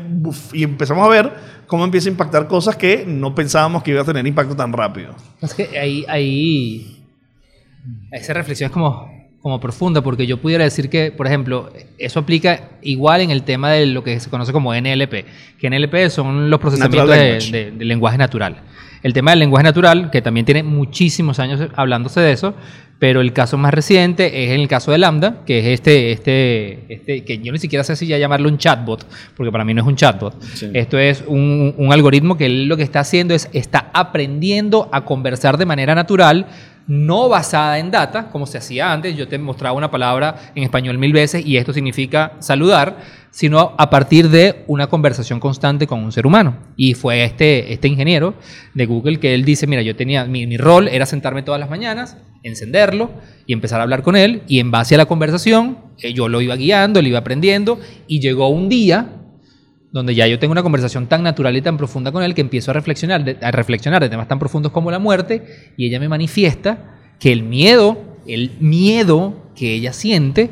y 0.51 0.63
empezamos 0.63 1.05
a 1.05 1.09
ver 1.09 1.33
cómo 1.65 1.85
empieza 1.85 2.09
a 2.09 2.11
impactar 2.11 2.47
cosas 2.47 2.75
que 2.75 3.05
no 3.07 3.33
pensábamos 3.33 3.83
que 3.83 3.91
iba 3.91 4.01
a 4.01 4.05
tener 4.05 4.25
impacto 4.27 4.55
tan 4.55 4.73
rápido. 4.73 5.15
Es 5.41 5.53
que 5.53 5.77
ahí, 5.79 6.03
ahí 6.09 7.05
esa 8.11 8.33
reflexión 8.33 8.67
es 8.67 8.73
como, 8.73 9.09
como 9.41 9.59
profunda, 9.59 10.01
porque 10.01 10.25
yo 10.27 10.37
pudiera 10.37 10.63
decir 10.63 10.89
que, 10.89 11.11
por 11.11 11.27
ejemplo, 11.27 11.71
eso 11.97 12.19
aplica 12.19 12.69
igual 12.81 13.21
en 13.21 13.31
el 13.31 13.43
tema 13.43 13.71
de 13.71 13.85
lo 13.85 14.03
que 14.03 14.19
se 14.19 14.29
conoce 14.29 14.51
como 14.51 14.73
NLP, 14.73 15.25
que 15.59 15.67
NLP 15.69 16.09
son 16.09 16.49
los 16.49 16.59
procesamientos 16.59 17.09
de- 17.51 17.71
de 17.71 17.85
lenguaje 17.85 18.17
natural. 18.17 18.57
El 19.03 19.13
tema 19.13 19.31
del 19.31 19.39
lenguaje 19.39 19.63
natural, 19.63 20.09
que 20.09 20.21
también 20.21 20.45
tiene 20.45 20.63
muchísimos 20.63 21.39
años 21.39 21.61
hablándose 21.75 22.19
de 22.19 22.31
eso, 22.31 22.55
pero 22.99 23.21
el 23.21 23.31
caso 23.31 23.57
más 23.57 23.73
reciente 23.73 24.45
es 24.45 24.51
el 24.51 24.67
caso 24.67 24.91
de 24.91 24.97
Lambda, 24.97 25.43
que 25.45 25.59
es 25.59 25.65
este, 25.65 26.11
este, 26.11 26.85
este 26.93 27.23
que 27.23 27.37
yo 27.39 27.51
ni 27.51 27.59
siquiera 27.59 27.83
sé 27.83 27.95
si 27.95 28.07
ya 28.07 28.17
llamarlo 28.17 28.49
un 28.49 28.57
chatbot, 28.57 29.05
porque 29.35 29.51
para 29.51 29.63
mí 29.63 29.73
no 29.73 29.81
es 29.81 29.87
un 29.87 29.95
chatbot. 29.95 30.41
Sí. 30.41 30.69
Esto 30.73 30.97
es 30.97 31.23
un, 31.27 31.75
un 31.77 31.93
algoritmo 31.93 32.37
que 32.37 32.49
lo 32.49 32.75
que 32.75 32.83
está 32.83 33.01
haciendo 33.01 33.35
es, 33.35 33.49
está 33.53 33.91
aprendiendo 33.93 34.89
a 34.91 35.05
conversar 35.05 35.57
de 35.57 35.65
manera 35.65 35.93
natural, 35.93 36.47
no 36.87 37.27
basada 37.29 37.77
en 37.79 37.91
data, 37.91 38.29
como 38.29 38.47
se 38.47 38.57
hacía 38.57 38.91
antes. 38.91 39.15
Yo 39.15 39.27
te 39.27 39.37
mostraba 39.37 39.75
una 39.77 39.91
palabra 39.91 40.51
en 40.55 40.63
español 40.63 40.97
mil 40.97 41.13
veces 41.13 41.45
y 41.45 41.57
esto 41.57 41.73
significa 41.73 42.33
saludar, 42.39 42.97
sino 43.37 43.75
a 43.77 43.91
partir 43.91 44.31
de 44.31 44.63
una 44.65 44.87
conversación 44.87 45.39
constante 45.39 45.85
con 45.85 46.03
un 46.03 46.11
ser 46.11 46.25
humano. 46.25 46.57
Y 46.75 46.95
fue 46.95 47.23
este, 47.23 47.71
este 47.71 47.87
ingeniero 47.87 48.33
de 48.73 48.87
Google 48.87 49.19
que 49.19 49.35
él 49.35 49.45
dice, 49.45 49.67
mira, 49.67 49.83
yo 49.83 49.95
tenía, 49.95 50.25
mi, 50.25 50.57
rol 50.57 50.87
era 50.87 51.05
sentarme 51.05 51.43
todas 51.43 51.59
las 51.59 51.69
mañanas 51.69 52.17
encenderlo 52.41 53.11
y 53.45 53.53
empezar 53.53 53.79
a 53.79 53.83
hablar 53.83 54.01
con 54.01 54.15
él. 54.15 54.41
Y 54.47 54.57
en 54.57 54.71
base 54.71 54.95
a 54.95 54.97
la 54.97 55.05
conversación, 55.05 55.77
eh, 56.01 56.13
yo 56.13 56.29
lo 56.29 56.41
iba 56.41 56.55
guiando, 56.55 56.99
lo 56.99 57.07
iba 57.07 57.19
aprendiendo. 57.19 57.79
Y 58.07 58.21
llegó 58.21 58.47
un 58.47 58.69
día 58.69 59.21
donde 59.91 60.15
ya 60.15 60.25
yo 60.25 60.39
tengo 60.39 60.53
una 60.53 60.63
conversación 60.63 61.05
tan 61.05 61.21
natural 61.21 61.55
y 61.55 61.61
tan 61.61 61.77
profunda 61.77 62.11
con 62.11 62.23
él 62.23 62.33
que 62.33 62.41
empiezo 62.41 62.71
a 62.71 62.73
reflexionar, 62.73 63.37
a 63.39 63.51
reflexionar 63.51 64.01
de 64.01 64.09
temas 64.09 64.27
tan 64.27 64.39
profundos 64.39 64.71
como 64.71 64.89
la 64.89 64.97
muerte. 64.97 65.73
Y 65.77 65.85
ella 65.85 65.99
me 65.99 66.09
manifiesta 66.09 66.97
que 67.19 67.31
el 67.31 67.43
miedo, 67.43 68.17
el 68.25 68.53
miedo 68.59 69.51
que 69.55 69.75
ella 69.75 69.93
siente, 69.93 70.49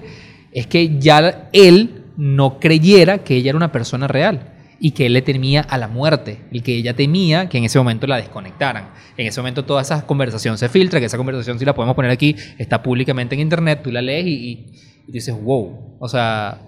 es 0.51 0.67
que 0.67 0.99
ya 0.99 1.49
él 1.51 1.94
no 2.17 2.59
creyera 2.59 3.19
que 3.19 3.35
ella 3.35 3.49
era 3.49 3.57
una 3.57 3.71
persona 3.71 4.07
real 4.07 4.51
y 4.79 4.91
que 4.91 5.05
él 5.05 5.13
le 5.13 5.21
temía 5.21 5.61
a 5.61 5.77
la 5.77 5.87
muerte, 5.87 6.41
el 6.51 6.61
que 6.61 6.75
ella 6.75 6.93
temía 6.93 7.47
que 7.47 7.57
en 7.57 7.63
ese 7.63 7.77
momento 7.77 8.07
la 8.07 8.17
desconectaran. 8.17 8.89
En 9.17 9.27
ese 9.27 9.39
momento 9.39 9.63
toda 9.63 9.81
esa 9.81 10.05
conversación 10.05 10.57
se 10.57 10.69
filtra, 10.69 10.99
que 10.99 11.05
esa 11.05 11.17
conversación 11.17 11.57
si 11.59 11.65
la 11.65 11.73
podemos 11.73 11.95
poner 11.95 12.11
aquí, 12.11 12.35
está 12.57 12.83
públicamente 12.83 13.35
en 13.35 13.41
internet, 13.41 13.81
tú 13.83 13.91
la 13.91 14.01
lees 14.01 14.27
y, 14.27 14.65
dices, 15.07 15.35
wow, 15.41 15.97
o 15.99 16.07
sea, 16.07 16.61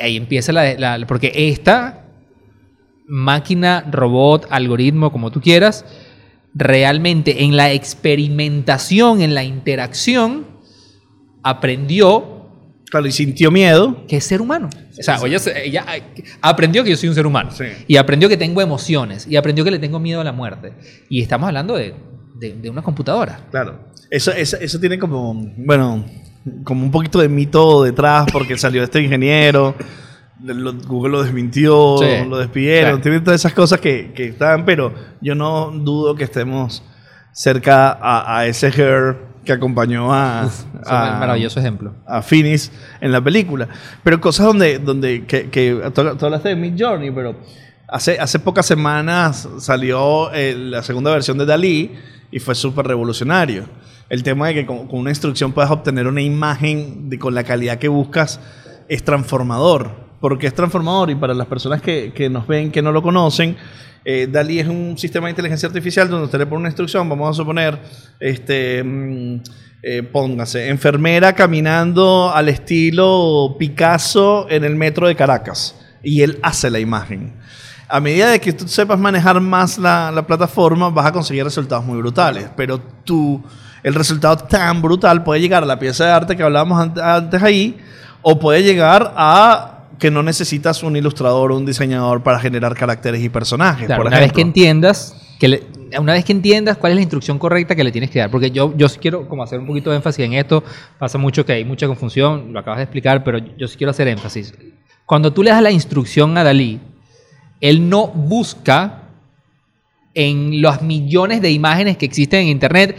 ahí 0.00 0.16
empieza 0.16 0.52
la, 0.52 1.04
Porque 1.06 1.32
esta 1.34 2.04
máquina, 3.06 3.84
robot, 3.90 4.46
algoritmo, 4.50 5.12
como 5.12 5.30
tú 5.30 5.40
quieras, 5.40 5.84
realmente 6.54 7.44
en 7.44 7.56
la 7.56 7.72
experimentación, 7.72 9.22
en 9.22 9.34
la 9.34 9.44
interacción, 9.44 10.46
aprendió 11.42 12.31
Claro, 12.92 13.06
y 13.06 13.12
sintió 13.12 13.50
miedo. 13.50 14.04
Que 14.06 14.18
es 14.18 14.24
ser 14.24 14.42
humano. 14.42 14.68
o 14.68 15.02
sea, 15.02 15.16
ella, 15.24 15.40
ella, 15.64 15.86
aprendió 16.42 16.84
que 16.84 16.90
yo 16.90 16.96
soy 16.98 17.08
un 17.08 17.14
ser 17.14 17.26
humano. 17.26 17.50
Sí. 17.50 17.64
Y 17.86 17.96
aprendió 17.96 18.28
que 18.28 18.36
tengo 18.36 18.60
emociones. 18.60 19.26
Y 19.26 19.36
aprendió 19.36 19.64
que 19.64 19.70
le 19.70 19.78
tengo 19.78 19.98
miedo 19.98 20.20
a 20.20 20.24
la 20.24 20.32
muerte. 20.32 20.74
Y 21.08 21.22
estamos 21.22 21.46
hablando 21.46 21.74
de, 21.74 21.94
de, 22.34 22.52
de 22.52 22.68
una 22.68 22.82
computadora. 22.82 23.46
Claro. 23.50 23.88
Eso, 24.10 24.30
eso, 24.32 24.58
eso, 24.60 24.78
tiene 24.78 24.98
como, 24.98 25.32
bueno, 25.56 26.04
como 26.64 26.84
un 26.84 26.90
poquito 26.90 27.18
de 27.18 27.30
mito 27.30 27.82
detrás 27.82 28.26
porque 28.30 28.58
salió 28.58 28.82
este 28.82 29.00
ingeniero. 29.00 29.74
Google 30.86 31.12
lo 31.12 31.22
desmintió, 31.22 31.96
sí. 31.96 32.28
lo 32.28 32.36
despidieron. 32.36 33.00
Tiene 33.00 33.20
todas 33.20 33.40
esas 33.40 33.54
cosas 33.54 33.80
que, 33.80 34.12
que 34.14 34.26
están, 34.26 34.66
pero 34.66 34.92
yo 35.22 35.34
no 35.34 35.70
dudo 35.70 36.14
que 36.14 36.24
estemos 36.24 36.82
cerca 37.32 37.90
a, 37.90 38.40
a 38.40 38.46
ese 38.46 38.66
her 38.66 39.31
que 39.44 39.52
acompañó 39.52 40.12
a, 40.12 40.48
a 40.86 41.18
maravilloso 41.18 41.60
ejemplo. 41.60 41.94
a 42.06 42.22
Finis 42.22 42.70
en 43.00 43.12
la 43.12 43.20
película. 43.20 43.68
Pero 44.02 44.20
cosas 44.20 44.46
donde 44.46 44.78
donde 44.78 45.24
que, 45.26 45.50
que 45.50 45.90
tú 45.94 46.26
hablaste 46.26 46.50
de 46.50 46.56
Mid 46.56 46.74
Journey 46.78 47.10
pero 47.10 47.36
hace 47.88 48.18
hace 48.18 48.38
pocas 48.38 48.66
semanas 48.66 49.48
salió 49.58 50.32
eh, 50.32 50.54
la 50.56 50.82
segunda 50.82 51.10
versión 51.10 51.38
de 51.38 51.46
Dalí 51.46 51.92
y 52.30 52.38
fue 52.38 52.54
súper 52.54 52.86
revolucionario. 52.86 53.68
El 54.08 54.22
tema 54.22 54.48
de 54.48 54.54
que 54.54 54.66
con, 54.66 54.88
con, 54.88 55.00
una 55.00 55.10
instrucción 55.10 55.52
puedas 55.52 55.70
obtener 55.70 56.06
una 56.06 56.20
imagen 56.20 57.08
de, 57.08 57.18
con 57.18 57.34
la 57.34 57.44
calidad 57.44 57.78
que 57.78 57.88
buscas 57.88 58.40
es 58.88 59.04
transformador 59.04 60.01
porque 60.22 60.46
es 60.46 60.54
transformador 60.54 61.10
y 61.10 61.16
para 61.16 61.34
las 61.34 61.46
personas 61.46 61.82
que, 61.82 62.12
que 62.14 62.30
nos 62.30 62.46
ven 62.46 62.70
que 62.70 62.80
no 62.80 62.92
lo 62.92 63.02
conocen 63.02 63.58
eh, 64.04 64.26
DALI 64.30 64.60
es 64.60 64.68
un 64.68 64.98
sistema 64.98 65.26
de 65.26 65.30
inteligencia 65.30 65.68
artificial 65.68 66.08
donde 66.08 66.24
usted 66.24 66.38
le 66.38 66.46
pone 66.46 66.60
una 66.60 66.68
instrucción, 66.68 67.08
vamos 67.08 67.30
a 67.30 67.34
suponer, 67.34 67.78
este, 68.18 68.82
mm, 68.82 69.40
eh, 69.82 70.02
póngase, 70.02 70.68
enfermera 70.68 71.32
caminando 71.34 72.32
al 72.34 72.48
estilo 72.48 73.54
Picasso 73.58 74.46
en 74.50 74.64
el 74.64 74.74
metro 74.74 75.06
de 75.06 75.14
Caracas. 75.14 75.76
Y 76.02 76.22
él 76.22 76.40
hace 76.42 76.68
la 76.68 76.80
imagen. 76.80 77.32
A 77.88 78.00
medida 78.00 78.30
de 78.30 78.40
que 78.40 78.52
tú 78.52 78.66
sepas 78.66 78.98
manejar 78.98 79.40
más 79.40 79.78
la, 79.78 80.10
la 80.10 80.26
plataforma, 80.26 80.88
vas 80.88 81.06
a 81.06 81.12
conseguir 81.12 81.44
resultados 81.44 81.84
muy 81.84 81.98
brutales. 81.98 82.48
Pero 82.56 82.80
tú, 83.04 83.40
el 83.84 83.94
resultado 83.94 84.36
tan 84.36 84.82
brutal 84.82 85.22
puede 85.22 85.40
llegar 85.40 85.62
a 85.62 85.66
la 85.66 85.78
pieza 85.78 86.06
de 86.06 86.10
arte 86.10 86.36
que 86.36 86.42
hablábamos 86.42 86.90
antes 86.98 87.40
ahí, 87.40 87.78
o 88.20 88.36
puede 88.38 88.64
llegar 88.64 89.12
a 89.16 89.71
que 89.98 90.10
no 90.10 90.22
necesitas 90.22 90.82
un 90.82 90.96
ilustrador 90.96 91.52
o 91.52 91.56
un 91.56 91.66
diseñador 91.66 92.22
para 92.22 92.38
generar 92.38 92.74
caracteres 92.74 93.22
y 93.22 93.28
personajes. 93.28 93.86
Claro, 93.86 94.02
por 94.02 94.08
una 94.08 94.20
vez 94.20 94.32
que 94.32 94.40
entiendas 94.40 95.16
que 95.38 95.48
le, 95.48 95.62
una 95.98 96.12
vez 96.12 96.24
que 96.24 96.32
entiendas 96.32 96.76
cuál 96.76 96.92
es 96.92 96.96
la 96.96 97.02
instrucción 97.02 97.38
correcta 97.38 97.74
que 97.74 97.82
le 97.82 97.90
tienes 97.90 98.10
que 98.10 98.20
dar, 98.20 98.30
porque 98.30 98.50
yo, 98.52 98.72
yo 98.76 98.86
quiero 99.00 99.28
como 99.28 99.42
hacer 99.42 99.58
un 99.58 99.66
poquito 99.66 99.90
de 99.90 99.96
énfasis 99.96 100.24
en 100.24 100.34
esto, 100.34 100.62
pasa 100.98 101.18
mucho 101.18 101.44
que 101.44 101.52
hay 101.52 101.64
mucha 101.64 101.86
confusión, 101.88 102.52
lo 102.52 102.60
acabas 102.60 102.78
de 102.78 102.84
explicar, 102.84 103.24
pero 103.24 103.38
yo 103.38 103.66
sí 103.66 103.76
quiero 103.76 103.90
hacer 103.90 104.06
énfasis. 104.08 104.54
Cuando 105.04 105.32
tú 105.32 105.42
le 105.42 105.50
das 105.50 105.62
la 105.62 105.72
instrucción 105.72 106.38
a 106.38 106.44
Dalí, 106.44 106.80
él 107.60 107.88
no 107.88 108.06
busca 108.06 109.02
en 110.14 110.62
los 110.62 110.82
millones 110.82 111.42
de 111.42 111.50
imágenes 111.50 111.96
que 111.96 112.06
existen 112.06 112.42
en 112.42 112.48
Internet 112.48 112.96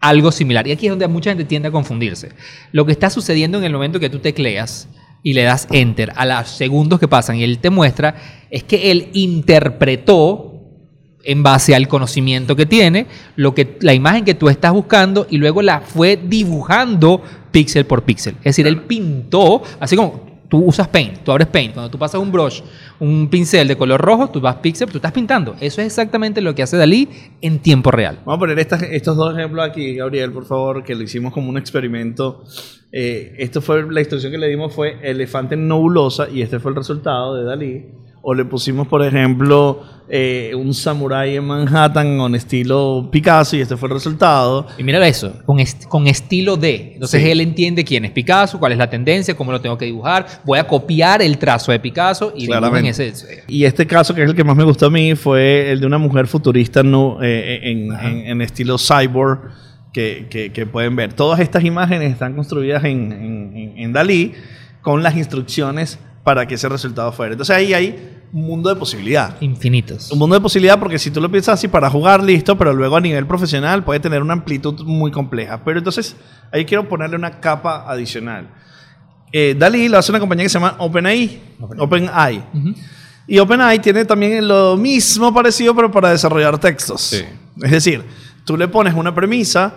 algo 0.00 0.32
similar. 0.32 0.66
Y 0.66 0.72
aquí 0.72 0.86
es 0.86 0.92
donde 0.92 1.08
mucha 1.08 1.30
gente 1.30 1.44
tiende 1.44 1.68
a 1.68 1.72
confundirse. 1.72 2.30
Lo 2.72 2.84
que 2.84 2.92
está 2.92 3.10
sucediendo 3.10 3.58
en 3.58 3.64
el 3.64 3.72
momento 3.72 4.00
que 4.00 4.10
tú 4.10 4.18
tecleas 4.18 4.88
y 5.26 5.32
le 5.32 5.42
das 5.42 5.66
enter 5.72 6.12
a 6.14 6.24
los 6.24 6.48
segundos 6.48 7.00
que 7.00 7.08
pasan 7.08 7.34
y 7.34 7.42
él 7.42 7.58
te 7.58 7.68
muestra, 7.68 8.14
es 8.48 8.62
que 8.62 8.92
él 8.92 9.08
interpretó 9.12 10.54
en 11.24 11.42
base 11.42 11.74
al 11.74 11.88
conocimiento 11.88 12.54
que 12.54 12.64
tiene, 12.64 13.08
lo 13.34 13.52
que, 13.52 13.76
la 13.80 13.92
imagen 13.92 14.24
que 14.24 14.34
tú 14.34 14.48
estás 14.48 14.72
buscando 14.72 15.26
y 15.28 15.38
luego 15.38 15.62
la 15.62 15.80
fue 15.80 16.16
dibujando 16.16 17.20
píxel 17.50 17.86
por 17.86 18.04
píxel. 18.04 18.36
Es 18.38 18.44
decir, 18.44 18.68
él 18.68 18.82
pintó, 18.82 19.64
así 19.80 19.96
como 19.96 20.25
tú 20.48 20.64
usas 20.64 20.88
Paint, 20.88 21.18
tú 21.24 21.32
abres 21.32 21.48
Paint, 21.48 21.74
cuando 21.74 21.90
tú 21.90 21.98
pasas 21.98 22.20
un 22.20 22.30
brush, 22.30 22.60
un 23.00 23.28
pincel 23.28 23.68
de 23.68 23.76
color 23.76 24.00
rojo, 24.00 24.28
tú 24.30 24.40
vas 24.40 24.56
píxel, 24.56 24.90
tú 24.90 24.98
estás 24.98 25.12
pintando. 25.12 25.54
Eso 25.60 25.80
es 25.80 25.86
exactamente 25.86 26.40
lo 26.40 26.54
que 26.54 26.62
hace 26.62 26.76
Dalí 26.76 27.08
en 27.40 27.58
tiempo 27.58 27.90
real. 27.90 28.20
Vamos 28.24 28.36
a 28.36 28.38
poner 28.40 28.58
estos 28.58 29.16
dos 29.16 29.36
ejemplos 29.36 29.68
aquí, 29.68 29.96
Gabriel, 29.96 30.32
por 30.32 30.46
favor, 30.46 30.84
que 30.84 30.94
lo 30.94 31.02
hicimos 31.02 31.32
como 31.32 31.48
un 31.48 31.58
experimento. 31.58 32.44
Eh, 32.92 33.34
esto 33.38 33.60
fue, 33.60 33.90
la 33.90 34.00
instrucción 34.00 34.32
que 34.32 34.38
le 34.38 34.48
dimos 34.48 34.74
fue 34.74 34.98
elefante 35.02 35.56
nebulosa 35.56 36.28
y 36.30 36.42
este 36.42 36.58
fue 36.58 36.70
el 36.70 36.76
resultado 36.76 37.34
de 37.34 37.44
Dalí. 37.44 37.84
O 38.28 38.34
le 38.34 38.44
pusimos, 38.44 38.88
por 38.88 39.04
ejemplo, 39.04 39.84
eh, 40.08 40.50
un 40.56 40.74
samurái 40.74 41.36
en 41.36 41.44
Manhattan 41.44 42.18
con 42.18 42.34
estilo 42.34 43.08
Picasso 43.08 43.54
y 43.54 43.60
este 43.60 43.76
fue 43.76 43.88
el 43.88 43.94
resultado. 43.94 44.66
Y 44.76 44.82
mira 44.82 45.06
eso, 45.06 45.32
con, 45.44 45.60
est 45.60 45.86
con 45.86 46.08
estilo 46.08 46.56
de. 46.56 46.94
Entonces 46.94 47.22
sí. 47.22 47.30
él 47.30 47.40
entiende 47.40 47.84
quién 47.84 48.04
es 48.04 48.10
Picasso, 48.10 48.58
cuál 48.58 48.72
es 48.72 48.78
la 48.78 48.90
tendencia, 48.90 49.36
cómo 49.36 49.52
lo 49.52 49.60
tengo 49.60 49.78
que 49.78 49.84
dibujar. 49.84 50.26
Voy 50.44 50.58
a 50.58 50.66
copiar 50.66 51.22
el 51.22 51.38
trazo 51.38 51.70
de 51.70 51.78
Picasso 51.78 52.32
y 52.36 52.50
en 52.50 52.86
ese. 52.86 53.12
Y 53.46 53.62
este 53.62 53.86
caso, 53.86 54.12
que 54.12 54.24
es 54.24 54.28
el 54.28 54.34
que 54.34 54.42
más 54.42 54.56
me 54.56 54.64
gustó 54.64 54.86
a 54.86 54.90
mí, 54.90 55.14
fue 55.14 55.70
el 55.70 55.78
de 55.78 55.86
una 55.86 55.98
mujer 55.98 56.26
futurista 56.26 56.82
no, 56.82 57.22
eh, 57.22 57.60
en, 57.62 57.92
en, 57.92 58.26
en, 58.26 58.42
estilo 58.42 58.76
cyborg. 58.76 59.52
Que, 59.92 60.26
que, 60.28 60.52
que, 60.52 60.66
pueden 60.66 60.96
ver. 60.96 61.12
Todas 61.12 61.38
estas 61.38 61.64
imágenes 61.64 62.12
están 62.12 62.34
construidas 62.34 62.84
en, 62.84 63.12
en, 63.12 63.74
en 63.78 63.92
Dalí 63.92 64.34
con 64.82 65.02
las 65.02 65.16
instrucciones 65.16 65.98
para 66.26 66.44
que 66.44 66.56
ese 66.56 66.68
resultado 66.68 67.12
fuera. 67.12 67.34
Entonces 67.34 67.54
ahí 67.54 67.72
hay 67.72 68.18
un 68.32 68.46
mundo 68.48 68.68
de 68.68 68.74
posibilidad. 68.74 69.40
Infinitos. 69.40 70.10
Un 70.10 70.18
mundo 70.18 70.34
de 70.34 70.40
posibilidad 70.40 70.76
porque 70.76 70.98
si 70.98 71.12
tú 71.12 71.20
lo 71.20 71.30
piensas 71.30 71.54
así 71.54 71.68
para 71.68 71.88
jugar, 71.88 72.20
listo, 72.20 72.58
pero 72.58 72.72
luego 72.72 72.96
a 72.96 73.00
nivel 73.00 73.28
profesional 73.28 73.84
puede 73.84 74.00
tener 74.00 74.22
una 74.22 74.32
amplitud 74.32 74.82
muy 74.84 75.12
compleja. 75.12 75.62
Pero 75.64 75.78
entonces 75.78 76.16
ahí 76.52 76.64
quiero 76.64 76.88
ponerle 76.88 77.14
una 77.14 77.38
capa 77.38 77.84
adicional. 77.86 78.48
Eh, 79.30 79.54
Dalí 79.56 79.88
lo 79.88 79.98
hace 79.98 80.10
una 80.10 80.18
compañía 80.18 80.46
que 80.46 80.48
se 80.48 80.58
llama 80.58 80.74
OpenAI. 80.80 81.40
OpenAI. 81.60 81.84
OpenAI. 81.84 82.36
Uh 82.38 82.58
-huh. 82.58 82.76
Y 83.28 83.38
OpenAI 83.38 83.78
tiene 83.78 84.04
también 84.04 84.48
lo 84.48 84.76
mismo 84.76 85.32
parecido, 85.32 85.76
pero 85.76 85.92
para 85.92 86.10
desarrollar 86.10 86.58
textos. 86.58 87.02
Sí. 87.02 87.24
Es 87.62 87.70
decir, 87.70 88.02
tú 88.44 88.56
le 88.56 88.66
pones 88.66 88.94
una 88.94 89.14
premisa, 89.14 89.72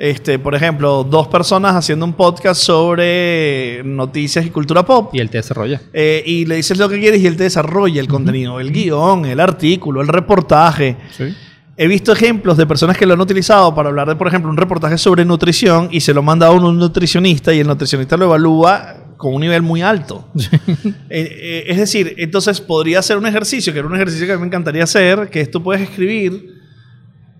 este, 0.00 0.38
por 0.38 0.54
ejemplo, 0.54 1.04
dos 1.04 1.28
personas 1.28 1.76
haciendo 1.76 2.06
un 2.06 2.14
podcast 2.14 2.58
sobre 2.62 3.82
noticias 3.84 4.46
y 4.46 4.48
cultura 4.48 4.82
pop. 4.82 5.10
Y 5.14 5.18
él 5.18 5.28
te 5.28 5.36
desarrolla. 5.36 5.82
Eh, 5.92 6.22
y 6.24 6.46
le 6.46 6.56
dices 6.56 6.78
lo 6.78 6.88
que 6.88 6.98
quieres 6.98 7.20
y 7.20 7.26
él 7.26 7.36
te 7.36 7.42
desarrolla 7.42 8.00
el 8.00 8.08
contenido, 8.08 8.54
uh 8.54 8.56
-huh. 8.56 8.60
el 8.62 8.72
guion, 8.72 9.26
el 9.26 9.38
artículo, 9.38 10.00
el 10.00 10.08
reportaje. 10.08 10.96
Sí. 11.10 11.34
He 11.76 11.86
visto 11.86 12.12
ejemplos 12.12 12.56
de 12.56 12.66
personas 12.66 12.96
que 12.96 13.04
lo 13.04 13.12
han 13.12 13.20
utilizado 13.20 13.74
para 13.74 13.90
hablar 13.90 14.08
de, 14.08 14.16
por 14.16 14.26
ejemplo, 14.26 14.50
un 14.50 14.56
reportaje 14.56 14.96
sobre 14.96 15.26
nutrición 15.26 15.88
y 15.90 16.00
se 16.00 16.14
lo 16.14 16.22
manda 16.22 16.46
a 16.46 16.50
un 16.50 16.78
nutricionista 16.78 17.52
y 17.52 17.60
el 17.60 17.66
nutricionista 17.66 18.16
lo 18.16 18.24
evalúa 18.24 19.04
con 19.18 19.34
un 19.34 19.42
nivel 19.42 19.60
muy 19.60 19.82
alto. 19.82 20.30
eh, 20.34 20.94
eh, 21.10 21.64
es 21.68 21.76
decir, 21.76 22.14
entonces 22.16 22.58
podría 22.58 23.02
ser 23.02 23.18
un 23.18 23.26
ejercicio, 23.26 23.70
que 23.70 23.80
era 23.80 23.88
un 23.88 23.94
ejercicio 23.94 24.26
que 24.26 24.32
a 24.32 24.36
mí 24.36 24.40
me 24.40 24.46
encantaría 24.46 24.84
hacer, 24.84 25.28
que 25.28 25.42
esto 25.42 25.62
puedes 25.62 25.82
escribir 25.82 26.58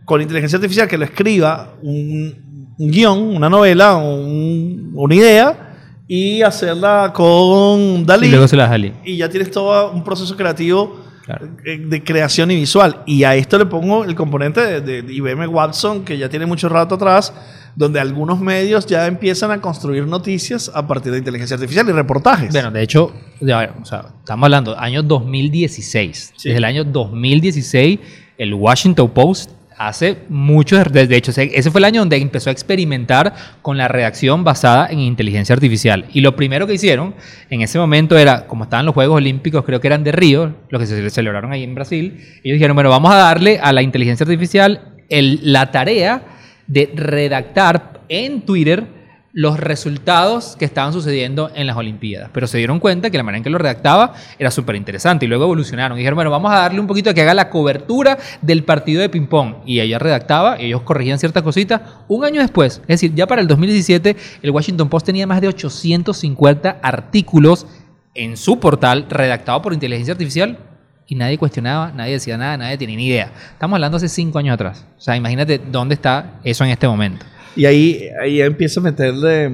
con 0.04 0.20
inteligencia 0.20 0.56
artificial, 0.56 0.88
que 0.88 0.98
lo 0.98 1.04
escriba 1.04 1.76
un, 1.82 2.49
un 2.80 2.90
guion, 2.90 3.36
una 3.36 3.50
novela, 3.50 3.96
un, 3.96 4.92
una 4.94 5.14
idea 5.14 5.74
y 6.08 6.40
hacerla 6.40 7.12
con 7.14 8.06
Dalí. 8.06 8.28
Y 8.28 8.30
luego 8.30 8.48
se 8.48 8.56
la 8.56 8.66
Dalí. 8.66 8.92
Y 9.04 9.18
ya 9.18 9.28
tienes 9.28 9.50
todo 9.50 9.92
un 9.92 10.02
proceso 10.02 10.34
creativo 10.34 10.98
claro. 11.26 11.46
de 11.62 12.02
creación 12.02 12.50
y 12.50 12.56
visual. 12.56 13.02
Y 13.04 13.24
a 13.24 13.36
esto 13.36 13.58
le 13.58 13.66
pongo 13.66 14.04
el 14.04 14.14
componente 14.14 14.80
de, 14.80 15.02
de, 15.02 15.12
IBM 15.12 15.46
Watson, 15.48 16.06
que 16.06 16.16
ya 16.16 16.30
tiene 16.30 16.46
mucho 16.46 16.70
rato 16.70 16.94
atrás, 16.94 17.34
donde 17.76 18.00
algunos 18.00 18.40
medios 18.40 18.86
ya 18.86 19.06
empiezan 19.06 19.50
a 19.50 19.60
construir 19.60 20.06
noticias 20.06 20.70
a 20.74 20.86
partir 20.86 21.12
de 21.12 21.18
inteligencia 21.18 21.56
artificial 21.56 21.86
y 21.86 21.92
reportajes. 21.92 22.50
Bueno, 22.50 22.70
de 22.70 22.82
hecho, 22.82 23.12
ya, 23.40 23.74
o 23.80 23.84
sea, 23.84 24.06
estamos 24.20 24.46
hablando 24.46 24.78
año 24.78 25.02
2016. 25.02 26.32
Sí. 26.34 26.48
Desde 26.48 26.56
el 26.56 26.64
año 26.64 26.84
2016, 26.84 28.00
el 28.38 28.54
Washington 28.54 29.10
Post 29.10 29.59
hace 29.80 30.18
muchos, 30.28 30.92
de 30.92 31.16
hecho, 31.16 31.32
ese 31.34 31.70
fue 31.70 31.78
el 31.78 31.86
año 31.86 32.02
donde 32.02 32.18
empezó 32.18 32.50
a 32.50 32.52
experimentar 32.52 33.34
con 33.62 33.78
la 33.78 33.88
redacción 33.88 34.44
basada 34.44 34.86
en 34.90 34.98
inteligencia 34.98 35.54
artificial. 35.54 36.04
Y 36.12 36.20
lo 36.20 36.36
primero 36.36 36.66
que 36.66 36.74
hicieron 36.74 37.14
en 37.48 37.62
ese 37.62 37.78
momento 37.78 38.18
era, 38.18 38.46
como 38.46 38.64
estaban 38.64 38.84
los 38.84 38.94
Juegos 38.94 39.16
Olímpicos, 39.16 39.64
creo 39.64 39.80
que 39.80 39.86
eran 39.86 40.04
de 40.04 40.12
Río, 40.12 40.54
los 40.68 40.80
que 40.82 40.86
se 40.86 41.08
celebraron 41.08 41.50
ahí 41.50 41.64
en 41.64 41.74
Brasil, 41.74 42.14
ellos 42.44 42.56
dijeron, 42.56 42.74
bueno, 42.74 42.90
vamos 42.90 43.10
a 43.10 43.16
darle 43.16 43.58
a 43.58 43.72
la 43.72 43.80
inteligencia 43.80 44.24
artificial 44.24 44.96
la 45.08 45.70
tarea 45.70 46.24
de 46.66 46.90
redactar 46.94 48.02
en 48.10 48.42
Twitter 48.42 48.99
los 49.32 49.60
resultados 49.60 50.56
que 50.58 50.64
estaban 50.64 50.92
sucediendo 50.92 51.50
en 51.54 51.66
las 51.66 51.76
Olimpiadas. 51.76 52.30
Pero 52.32 52.46
se 52.46 52.58
dieron 52.58 52.80
cuenta 52.80 53.10
que 53.10 53.16
la 53.16 53.22
manera 53.22 53.38
en 53.38 53.44
que 53.44 53.50
lo 53.50 53.58
redactaba 53.58 54.14
era 54.38 54.50
súper 54.50 54.76
interesante 54.76 55.24
y 55.24 55.28
luego 55.28 55.44
evolucionaron. 55.44 55.96
Y 55.96 56.00
dijeron, 56.00 56.16
bueno, 56.16 56.30
vamos 56.30 56.52
a 56.52 56.56
darle 56.56 56.80
un 56.80 56.86
poquito 56.86 57.10
a 57.10 57.14
que 57.14 57.22
haga 57.22 57.34
la 57.34 57.48
cobertura 57.48 58.18
del 58.42 58.64
partido 58.64 59.00
de 59.00 59.08
ping-pong. 59.08 59.56
Y 59.66 59.80
ella 59.80 59.98
redactaba, 59.98 60.56
ellos 60.58 60.82
corregían 60.82 61.18
ciertas 61.18 61.42
cositas. 61.42 61.80
Un 62.08 62.24
año 62.24 62.40
después, 62.40 62.80
es 62.82 62.88
decir, 62.88 63.14
ya 63.14 63.26
para 63.26 63.40
el 63.40 63.46
2017, 63.46 64.16
el 64.42 64.50
Washington 64.50 64.88
Post 64.88 65.06
tenía 65.06 65.26
más 65.26 65.40
de 65.40 65.48
850 65.48 66.78
artículos 66.82 67.66
en 68.14 68.36
su 68.36 68.58
portal 68.58 69.06
redactado 69.08 69.62
por 69.62 69.72
inteligencia 69.72 70.12
artificial 70.12 70.58
y 71.06 71.14
nadie 71.16 71.38
cuestionaba, 71.38 71.90
nadie 71.92 72.12
decía 72.12 72.36
nada, 72.36 72.56
nadie 72.56 72.78
tenía 72.78 72.96
ni 72.96 73.06
idea. 73.06 73.32
Estamos 73.52 73.76
hablando 73.76 73.96
hace 73.96 74.08
cinco 74.08 74.38
años 74.38 74.54
atrás. 74.54 74.86
O 74.96 75.00
sea, 75.00 75.16
imagínate 75.16 75.58
dónde 75.58 75.94
está 75.94 76.38
eso 76.44 76.64
en 76.64 76.70
este 76.70 76.86
momento. 76.86 77.26
Y 77.56 77.64
ahí, 77.64 78.08
ahí 78.20 78.40
empiezo 78.40 78.80
a 78.80 78.84
meterle 78.84 79.50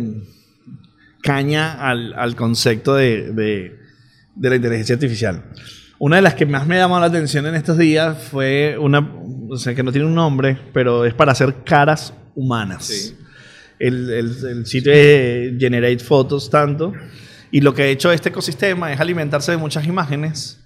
caña 1.23 1.73
al, 1.91 2.37
concepto 2.37 2.95
de, 2.95 3.77
la 4.41 4.55
inteligencia 4.55 4.95
artificial. 4.95 5.43
Una 5.99 6.17
de 6.17 6.23
las 6.23 6.35
que 6.35 6.47
más 6.47 6.67
me 6.67 6.77
llamó 6.77 7.01
la 7.01 7.07
atención 7.07 7.47
en 7.47 7.55
estos 7.55 7.79
días 7.79 8.19
fue 8.31 8.77
una, 8.79 9.11
o 9.49 9.57
sea, 9.57 9.75
que 9.75 9.83
no 9.83 9.91
tiene 9.93 10.07
un 10.07 10.15
nombre, 10.15 10.59
pero 10.73 11.05
es 11.05 11.15
para 11.15 11.33
hacer 11.33 11.65
caras 11.65 12.13
humanas. 12.35 13.15
El, 13.79 14.11
el, 14.11 14.67
sitio 14.67 14.93
es 14.93 15.59
Generate 15.59 15.99
Photos 15.99 16.49
tanto. 16.49 16.93
Y 17.51 17.61
lo 17.61 17.75
que 17.75 17.83
ha 17.83 17.87
hecho 17.87 18.13
este 18.13 18.29
ecosistema 18.29 18.93
es 18.93 19.01
alimentarse 19.01 19.53
de 19.53 19.57
muchas 19.57 19.87
imágenes, 19.87 20.61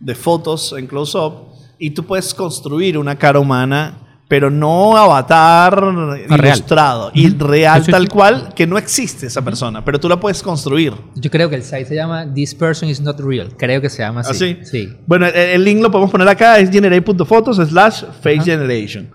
de 0.00 0.14
fotos 0.14 0.74
en 0.76 0.86
close-up, 0.86 1.52
y 1.78 1.90
tú 1.90 2.04
puedes 2.04 2.34
construir 2.34 2.98
una 2.98 3.16
cara 3.16 3.38
humana 3.38 4.11
pero 4.32 4.48
no 4.48 4.96
avatar 4.96 5.78
ilustrado 6.26 7.10
y 7.12 7.28
real 7.34 7.84
tal 7.84 8.08
cual 8.08 8.54
que 8.54 8.66
no 8.66 8.78
existe 8.78 9.26
esa 9.26 9.44
persona, 9.44 9.84
pero 9.84 10.00
tú 10.00 10.08
la 10.08 10.18
puedes 10.18 10.42
construir. 10.42 10.94
Yo 11.16 11.30
creo 11.30 11.50
que 11.50 11.56
el 11.56 11.62
site 11.62 11.84
se 11.84 11.96
llama 11.96 12.32
This 12.32 12.54
Person 12.54 12.88
is 12.88 13.02
Not 13.02 13.20
Real, 13.20 13.54
creo 13.58 13.82
que 13.82 13.90
se 13.90 13.98
llama 13.98 14.22
así. 14.22 14.56
¿Ah, 14.58 14.64
sí? 14.64 14.88
Bueno, 15.06 15.26
el, 15.26 15.62
link 15.62 15.82
lo 15.82 15.90
podemos 15.90 16.10
poner 16.10 16.26
acá, 16.28 16.58
es 16.58 16.70
generate.photos 16.70 17.58
slash 17.58 18.04
face 18.22 18.40
generation. 18.40 19.10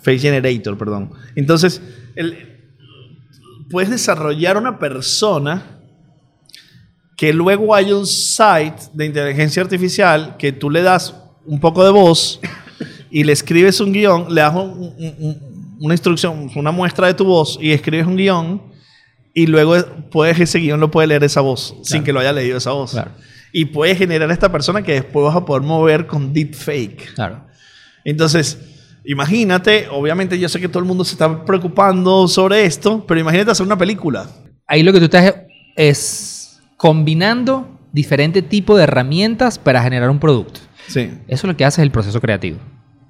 Face 0.00 0.20
generator, 0.20 0.78
perdón. 0.78 1.10
Entonces, 1.34 1.82
puedes 3.68 3.90
desarrollar 3.90 4.56
una 4.56 4.78
persona 4.78 5.80
que 7.16 7.32
luego 7.32 7.74
hay 7.74 7.90
un 7.90 8.06
site 8.06 8.76
de 8.92 9.06
inteligencia 9.06 9.60
artificial 9.60 10.36
que 10.36 10.52
tú 10.52 10.70
le 10.70 10.82
das 10.82 11.16
un 11.46 11.58
poco 11.58 11.84
de 11.84 11.90
voz 11.90 12.38
y 13.12 13.24
le 13.24 13.32
escribes 13.32 13.78
un 13.80 13.92
guion, 13.92 14.34
le 14.34 14.40
das 14.40 14.54
una 14.54 15.94
instrucción, 15.94 16.50
una 16.56 16.72
muestra 16.72 17.06
de 17.06 17.14
tu 17.14 17.26
voz 17.26 17.58
y 17.60 17.70
escribes 17.70 18.06
un 18.06 18.16
guion 18.16 18.62
y 19.34 19.46
luego 19.46 19.76
puedes 20.10 20.40
ese 20.40 20.58
guion 20.58 20.80
lo 20.80 20.90
puede 20.90 21.08
leer 21.08 21.22
esa 21.22 21.42
voz 21.42 21.76
sin 21.82 22.02
que 22.02 22.12
lo 22.12 22.20
haya 22.20 22.32
leído 22.32 22.56
esa 22.56 22.72
voz. 22.72 22.96
Y 23.52 23.66
puedes 23.66 23.98
generar 23.98 24.30
a 24.30 24.32
esta 24.32 24.50
persona 24.50 24.82
que 24.82 24.92
después 24.92 25.26
vas 25.26 25.36
a 25.36 25.44
poder 25.44 25.62
mover 25.62 26.06
con 26.06 26.32
deepfake. 26.32 27.14
Claro. 27.14 27.44
Entonces, 28.02 28.58
imagínate, 29.04 29.88
obviamente 29.90 30.38
yo 30.38 30.48
sé 30.48 30.58
que 30.58 30.68
todo 30.68 30.78
el 30.78 30.86
mundo 30.86 31.04
se 31.04 31.12
está 31.12 31.44
preocupando 31.44 32.26
sobre 32.28 32.64
esto, 32.64 33.04
pero 33.06 33.20
imagínate 33.20 33.50
hacer 33.50 33.66
una 33.66 33.76
película. 33.76 34.26
Ahí 34.66 34.82
lo 34.82 34.90
que 34.90 35.00
tú 35.00 35.04
estás 35.04 35.34
es 35.76 36.60
combinando 36.78 37.78
diferentes 37.92 38.48
tipos 38.48 38.78
de 38.78 38.84
herramientas 38.84 39.58
para 39.58 39.82
generar 39.82 40.08
un 40.08 40.18
producto. 40.18 40.60
Sí. 40.88 41.00
Eso 41.00 41.20
es 41.28 41.44
lo 41.44 41.56
que 41.58 41.66
hace 41.66 41.82
el 41.82 41.90
proceso 41.90 42.18
creativo. 42.22 42.58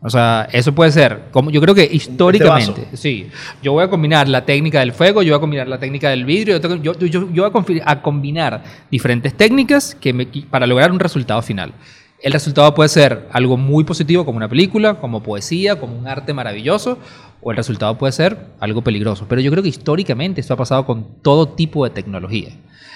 O 0.04 0.10
sea, 0.10 0.48
eso 0.50 0.74
puede 0.74 0.90
ser, 0.90 1.26
como 1.30 1.50
yo 1.50 1.60
creo 1.60 1.76
que 1.76 1.84
históricamente, 1.84 2.88
sí, 2.94 3.28
yo 3.62 3.72
voy 3.72 3.84
a 3.84 3.88
combinar 3.88 4.28
la 4.28 4.44
técnica 4.44 4.80
del 4.80 4.92
fuego, 4.92 5.22
yo 5.22 5.32
voy 5.32 5.36
a 5.36 5.40
combinar 5.40 5.68
la 5.68 5.78
técnica 5.78 6.10
del 6.10 6.24
vidrio, 6.24 6.58
yo, 6.82 6.98
yo, 6.98 7.06
yo 7.06 7.50
voy 7.50 7.80
a, 7.84 8.02
combinar 8.02 8.64
diferentes 8.90 9.32
técnicas 9.34 9.94
que 9.94 10.12
para 10.50 10.66
lograr 10.66 10.90
un 10.90 10.98
resultado 10.98 11.40
final. 11.40 11.72
El 12.22 12.32
resultado 12.32 12.72
puede 12.72 12.88
ser 12.88 13.26
algo 13.32 13.56
muy 13.56 13.82
positivo 13.82 14.24
como 14.24 14.36
una 14.36 14.48
película, 14.48 14.94
como 15.00 15.24
poesía, 15.24 15.80
como 15.80 15.98
un 15.98 16.06
arte 16.06 16.32
maravilloso, 16.32 16.98
o 17.40 17.50
el 17.50 17.56
resultado 17.56 17.98
puede 17.98 18.12
ser 18.12 18.46
algo 18.60 18.82
peligroso. 18.82 19.26
Pero 19.28 19.40
yo 19.40 19.50
creo 19.50 19.62
que 19.62 19.68
históricamente 19.68 20.40
esto 20.40 20.54
ha 20.54 20.56
pasado 20.56 20.86
con 20.86 21.20
todo 21.20 21.48
tipo 21.48 21.82
de 21.82 21.90
tecnología. 21.90 22.50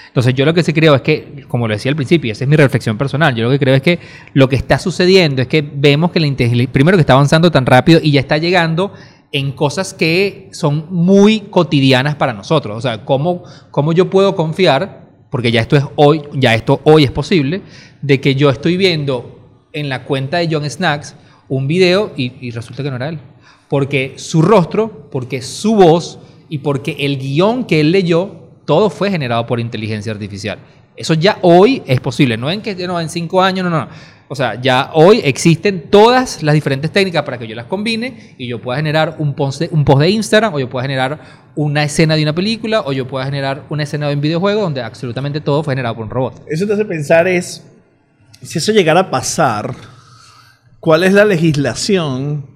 Entonces 0.07 0.33
yo 0.33 0.45
lo 0.45 0.53
que 0.53 0.63
sí 0.63 0.71
creo 0.71 0.95
es 0.95 1.01
que, 1.01 1.45
como 1.49 1.67
lo 1.67 1.73
decía 1.73 1.91
al 1.91 1.97
principio, 1.97 2.31
esa 2.31 2.45
es 2.45 2.49
mi 2.49 2.55
reflexión 2.55 2.97
personal, 2.97 3.35
yo 3.35 3.43
lo 3.43 3.49
que 3.51 3.59
creo 3.59 3.75
es 3.75 3.81
que 3.81 3.99
lo 4.33 4.47
que 4.47 4.55
está 4.55 4.79
sucediendo 4.79 5.41
es 5.41 5.49
que 5.49 5.61
vemos 5.61 6.11
que 6.11 6.21
la 6.21 6.27
inteligencia, 6.27 6.71
primero 6.71 6.97
que 6.97 7.01
está 7.01 7.13
avanzando 7.13 7.51
tan 7.51 7.65
rápido 7.65 7.99
y 8.01 8.11
ya 8.11 8.21
está 8.21 8.37
llegando 8.37 8.93
en 9.33 9.51
cosas 9.51 9.93
que 9.93 10.47
son 10.53 10.85
muy 10.89 11.41
cotidianas 11.41 12.15
para 12.15 12.31
nosotros. 12.31 12.77
O 12.77 12.81
sea, 12.81 13.03
¿cómo, 13.03 13.43
cómo 13.71 13.91
yo 13.91 14.09
puedo 14.09 14.37
confiar, 14.37 15.05
porque 15.29 15.51
ya 15.51 15.59
esto 15.59 15.75
es 15.75 15.83
hoy, 15.97 16.23
ya 16.33 16.55
esto 16.55 16.79
hoy 16.85 17.03
es 17.03 17.11
posible, 17.11 17.61
de 18.01 18.21
que 18.21 18.35
yo 18.35 18.49
estoy 18.49 18.77
viendo 18.77 19.39
en 19.73 19.89
la 19.89 20.03
cuenta 20.03 20.37
de 20.37 20.47
John 20.51 20.69
Snacks 20.69 21.15
un 21.49 21.67
video 21.67 22.11
y, 22.15 22.51
resulta 22.51 22.83
que 22.83 22.89
no 22.89 22.95
era 22.95 23.09
él? 23.09 23.19
Porque 23.69 24.13
su 24.17 24.41
rostro, 24.41 25.09
porque 25.11 25.41
su 25.41 25.75
voz 25.75 26.19
y 26.49 26.59
porque 26.59 26.95
el 26.99 27.17
guion 27.17 27.65
que 27.65 27.81
él 27.81 27.91
leyó 27.91 28.47
todo 28.65 28.89
fue 28.89 29.09
generado 29.09 29.45
por 29.45 29.59
inteligencia 29.59 30.11
artificial. 30.11 30.59
Eso 30.95 31.13
ya 31.13 31.37
hoy 31.41 31.83
es 31.85 31.99
posible, 31.99 32.37
no 32.37 32.49
en 32.49 32.61
que 32.61 32.75
no, 32.87 32.99
en 32.99 33.09
cinco 33.09 33.41
años, 33.41 33.63
no, 33.63 33.69
no. 33.69 33.87
O 34.29 34.35
sea, 34.35 34.59
ya 34.59 34.91
hoy 34.93 35.21
existen 35.23 35.89
todas 35.89 36.43
las 36.43 36.53
diferentes 36.53 36.91
técnicas 36.91 37.23
para 37.23 37.37
que 37.37 37.47
yo 37.47 37.55
las 37.55 37.65
combine 37.65 38.35
y 38.37 38.47
yo 38.47 38.59
pueda 38.59 38.77
generar 38.77 39.15
un 39.19 39.33
post 39.33 39.61
de, 39.61 39.69
un 39.71 39.85
post 39.85 40.01
de 40.01 40.09
Instagram 40.09 40.53
o 40.53 40.59
yo 40.59 40.69
pueda 40.69 40.83
generar 40.83 41.47
una 41.55 41.83
escena 41.83 42.15
de 42.15 42.23
una 42.23 42.35
película 42.35 42.81
o 42.81 42.91
yo 42.91 43.07
pueda 43.07 43.23
generar 43.23 43.63
una 43.69 43.83
escena 43.83 44.09
de 44.09 44.15
un 44.15 44.21
videojuego 44.21 44.61
donde 44.61 44.81
absolutamente 44.81 45.39
todo 45.39 45.63
fue 45.63 45.71
generado 45.71 45.95
por 45.95 46.03
un 46.03 46.09
robot. 46.09 46.43
Eso 46.47 46.67
te 46.67 46.73
hace 46.73 46.83
pensar 46.83 47.25
es, 47.27 47.65
si 48.41 48.59
eso 48.59 48.71
llegara 48.71 49.01
a 49.01 49.11
pasar, 49.11 49.75
¿cuál 50.79 51.03
es 51.03 51.13
la 51.13 51.25
legislación 51.25 52.47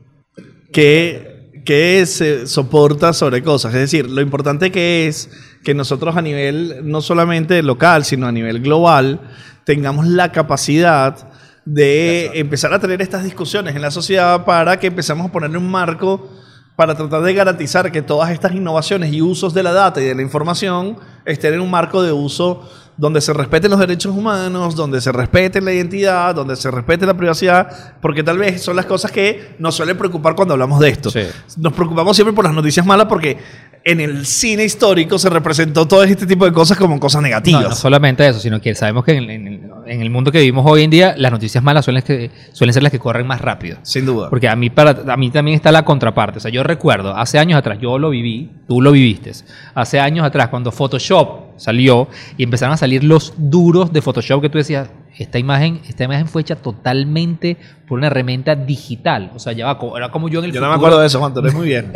que, 0.72 1.52
que 1.66 2.06
se 2.06 2.48
soporta 2.48 3.14
sobre 3.14 3.44
cosas? 3.44 3.74
Es 3.74 3.82
decir, 3.82 4.10
lo 4.10 4.22
importante 4.22 4.72
que 4.72 5.08
es 5.08 5.30
que 5.64 5.74
nosotros 5.74 6.18
a 6.18 6.22
nivel 6.22 6.82
no 6.84 7.02
solamente 7.02 7.62
local, 7.64 8.06
sino 8.06 8.28
a 8.28 8.32
nivel 8.32 8.62
global, 8.62 9.22
tengamos 9.66 10.08
la 10.08 10.32
capacidad 10.32 11.30
de 11.66 12.32
empezar 12.40 12.74
a 12.74 12.80
tener 12.80 13.02
estas 13.02 13.24
discusiones 13.24 13.76
en 13.76 13.82
la 13.82 13.92
sociedad 13.92 14.46
para 14.46 14.80
que 14.80 14.88
empecemos 14.88 15.28
a 15.28 15.32
ponerle 15.32 15.60
un 15.60 15.70
marco 15.70 16.30
para 16.76 16.96
tratar 16.96 17.22
de 17.22 17.34
garantizar 17.34 17.92
que 17.92 18.02
todas 18.02 18.32
estas 18.32 18.54
innovaciones 18.54 19.14
y 19.14 19.22
usos 19.22 19.54
de 19.54 19.62
la 19.62 19.72
data 19.72 20.02
y 20.02 20.06
de 20.06 20.16
la 20.16 20.24
información 20.24 20.98
estén 21.26 21.54
en 21.54 21.62
un 21.62 21.70
marco 21.70 22.02
de 22.02 22.12
uso 22.12 22.68
donde 22.98 23.22
se 23.22 23.34
respeten 23.34 23.72
los 23.72 23.80
derechos 23.80 24.16
humanos, 24.16 24.76
donde 24.76 25.02
se 25.02 25.12
respete 25.12 25.62
la 25.62 25.74
identidad, 25.74 26.36
donde 26.36 26.56
se 26.56 26.70
respete 26.70 27.06
la 27.06 27.16
privacidad, 27.16 27.96
porque 28.02 28.24
tal 28.24 28.38
vez 28.38 28.62
son 28.62 28.76
las 28.76 28.86
cosas 28.86 29.12
que 29.12 29.56
nos 29.60 29.76
suelen 29.76 29.98
preocupar 29.98 30.36
cuando 30.36 30.54
hablamos 30.54 30.80
de 30.80 30.90
esto. 30.90 31.10
Nos 31.58 31.74
preocupamos 31.74 32.16
siempre 32.16 32.34
por 32.34 32.46
las 32.46 32.54
noticias 32.54 32.86
malas 32.86 33.08
porque 33.08 33.38
en 33.84 34.00
el 34.00 34.26
cine 34.26 34.64
histórico 34.64 35.18
se 35.18 35.30
representó 35.30 35.88
todo 35.88 36.04
este 36.04 36.28
tipo 36.28 36.46
de 36.46 36.52
cosas 36.52 36.78
como 36.78 37.00
cosas 37.00 37.22
negativas. 37.22 37.64
No, 37.64 37.76
solamente 37.76 38.28
eso, 38.28 38.40
sino 38.40 38.62
que 38.62 38.76
sabemos 38.76 39.04
que 39.04 39.14
en, 39.14 39.72
el 39.88 40.10
mundo 40.10 40.32
que 40.32 40.40
vivimos 40.40 40.66
hoy 40.68 40.84
en 40.84 40.92
día, 40.92 41.16
las 41.18 41.32
noticias 41.32 41.64
malas 41.64 41.86
suelen, 41.86 42.04
que, 42.04 42.30
suelen 42.54 42.74
ser 42.74 42.84
las 42.84 42.92
que 42.92 43.00
corren 43.00 43.26
más 43.26 43.42
rápido. 43.42 43.80
Sin 43.82 44.06
duda. 44.06 44.30
Porque 44.30 44.48
a 44.48 44.56
mí, 44.56 44.70
para, 44.70 45.12
a 45.12 45.18
mí 45.18 45.32
también 45.32 45.56
está 45.56 45.72
la 45.72 45.84
contraparte. 45.84 46.38
O 46.38 46.42
sea, 46.42 46.52
yo 46.52 46.64
recuerdo, 46.64 47.16
hace 47.16 47.40
años 47.40 47.58
atrás, 47.58 47.80
yo 47.82 47.98
lo 47.98 48.12
viví, 48.12 48.52
tú 48.68 48.82
lo 48.82 48.92
viviste. 48.92 49.32
Hace 49.74 50.00
años 50.00 50.26
atrás, 50.26 50.50
cuando 50.50 50.72
Photoshop 50.72 51.51
salió 51.62 52.08
y 52.38 52.44
empezaron 52.44 52.74
a 52.74 52.78
salir 52.78 53.04
los 53.04 53.34
duros 53.38 53.94
de 53.94 54.02
Photoshop 54.02 54.42
que 54.42 54.50
tú 54.50 54.58
decías, 54.58 54.90
esta 55.18 55.38
imagen, 55.38 55.80
esta 55.88 56.06
imagen 56.06 56.28
fue 56.28 56.42
hecha 56.42 56.56
totalmente 56.56 57.56
por 57.88 58.00
una 58.00 58.08
herramienta 58.08 58.56
digital. 58.56 59.32
O 59.36 59.40
sea, 59.40 59.54
ya 59.54 59.72
va, 59.72 59.80
era 59.96 60.10
como 60.10 60.28
yo 60.28 60.40
en 60.40 60.46
el 60.46 60.52
futuro. 60.52 60.66
Yo 60.66 60.68
no 60.68 60.70
me 60.70 60.78
acuerdo 60.78 61.00
de 61.00 61.08
eso, 61.08 61.20
Juan, 61.20 61.34
muy 61.54 61.68
bien. 61.68 61.92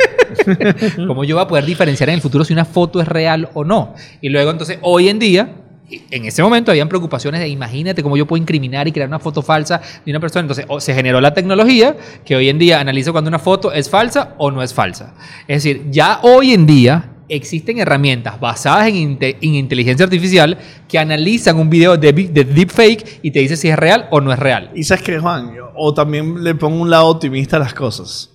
como 1.08 1.24
yo 1.24 1.34
voy 1.34 1.44
a 1.44 1.48
poder 1.48 1.64
diferenciar 1.64 2.08
en 2.10 2.16
el 2.16 2.20
futuro 2.20 2.44
si 2.44 2.52
una 2.52 2.64
foto 2.64 3.00
es 3.00 3.08
real 3.08 3.48
o 3.54 3.64
no. 3.64 3.94
Y 4.20 4.28
luego, 4.28 4.52
entonces, 4.52 4.78
hoy 4.82 5.08
en 5.08 5.18
día, 5.18 5.54
en 6.10 6.24
ese 6.26 6.42
momento 6.42 6.70
habían 6.70 6.88
preocupaciones 6.88 7.40
de 7.40 7.48
imagínate 7.48 8.02
cómo 8.04 8.16
yo 8.16 8.26
puedo 8.26 8.40
incriminar 8.40 8.86
y 8.86 8.92
crear 8.92 9.08
una 9.08 9.18
foto 9.18 9.42
falsa 9.42 9.80
de 10.04 10.12
una 10.12 10.20
persona. 10.20 10.42
Entonces 10.42 10.66
se 10.78 10.94
generó 10.94 11.20
la 11.20 11.34
tecnología 11.34 11.96
que 12.24 12.36
hoy 12.36 12.48
en 12.48 12.58
día 12.58 12.78
analiza 12.78 13.10
cuando 13.10 13.28
una 13.28 13.40
foto 13.40 13.72
es 13.72 13.90
falsa 13.90 14.34
o 14.38 14.52
no 14.52 14.62
es 14.62 14.72
falsa. 14.72 15.14
Es 15.48 15.64
decir, 15.64 15.86
ya 15.90 16.20
hoy 16.22 16.52
en 16.52 16.66
día 16.66 17.15
existen 17.28 17.78
herramientas 17.78 18.38
basadas 18.40 18.88
en, 18.88 19.18
inteligencia 19.40 20.04
artificial 20.04 20.58
que 20.88 20.98
analizan 20.98 21.56
un 21.58 21.68
video 21.70 21.96
de, 21.96 22.12
de 22.12 22.44
deepfake 22.44 23.20
y 23.22 23.30
te 23.30 23.40
dice 23.40 23.56
si 23.56 23.68
es 23.68 23.76
real 23.76 24.06
o 24.10 24.20
no 24.20 24.32
es 24.32 24.38
real. 24.38 24.70
Y 24.74 24.84
sabes 24.84 25.02
que, 25.04 25.18
Juan, 25.18 25.52
o 25.74 25.92
también 25.94 26.42
le 26.42 26.54
pongo 26.54 26.80
un 26.80 26.90
lado 26.90 27.06
optimista 27.06 27.56
a 27.56 27.60
las 27.60 27.74
cosas. 27.74 28.30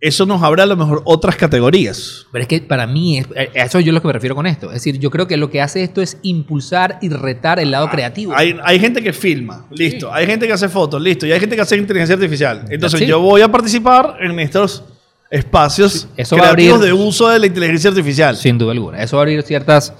eso 0.00 0.26
nos 0.26 0.42
abre 0.42 0.62
a 0.62 0.66
lo 0.66 0.76
mejor 0.76 1.00
otras 1.04 1.36
categorías. 1.36 2.26
Pero 2.32 2.42
es 2.42 2.48
que 2.48 2.60
para 2.60 2.88
mí, 2.88 3.18
es, 3.18 3.26
a 3.36 3.64
eso 3.64 3.78
yo 3.78 3.92
lo 3.92 4.00
que 4.02 4.08
me 4.08 4.12
refiero 4.12 4.34
con 4.34 4.46
esto. 4.46 4.66
Es 4.66 4.74
decir, 4.74 4.98
yo 4.98 5.10
creo 5.12 5.28
que 5.28 5.36
lo 5.36 5.48
que 5.48 5.60
hace 5.62 5.84
esto 5.84 6.02
es 6.02 6.18
impulsar 6.22 6.98
y 7.00 7.08
retar 7.08 7.60
el 7.60 7.70
lado 7.70 7.88
creativo. 7.88 8.32
Hay, 8.34 8.56
hay 8.64 8.80
gente 8.80 9.00
que 9.00 9.12
filma, 9.12 9.66
listo. 9.70 10.12
Hay 10.12 10.26
gente 10.26 10.48
que 10.48 10.52
hace 10.52 10.68
fotos, 10.68 11.00
listo. 11.00 11.24
Y 11.24 11.30
hay 11.30 11.38
gente 11.38 11.54
que 11.54 11.62
hace 11.62 11.76
inteligencia 11.76 12.16
artificial. 12.16 12.64
Entonces 12.68 12.98
Sí. 12.98 13.06
yo 13.06 13.20
voy 13.20 13.42
a 13.42 13.48
participar 13.52 14.16
en 14.20 14.40
estos 14.40 14.82
espacios 15.32 16.06
Eso 16.16 16.36
creativos 16.36 16.78
abrir- 16.80 16.86
de 16.86 16.92
uso 16.92 17.28
de 17.28 17.38
la 17.38 17.46
inteligencia 17.46 17.90
artificial. 17.90 18.36
Sin 18.36 18.58
duda 18.58 18.72
alguna. 18.72 19.02
Eso 19.02 19.16
va 19.16 19.22
a 19.22 19.24
abrir 19.24 19.42
ciertas. 19.42 19.92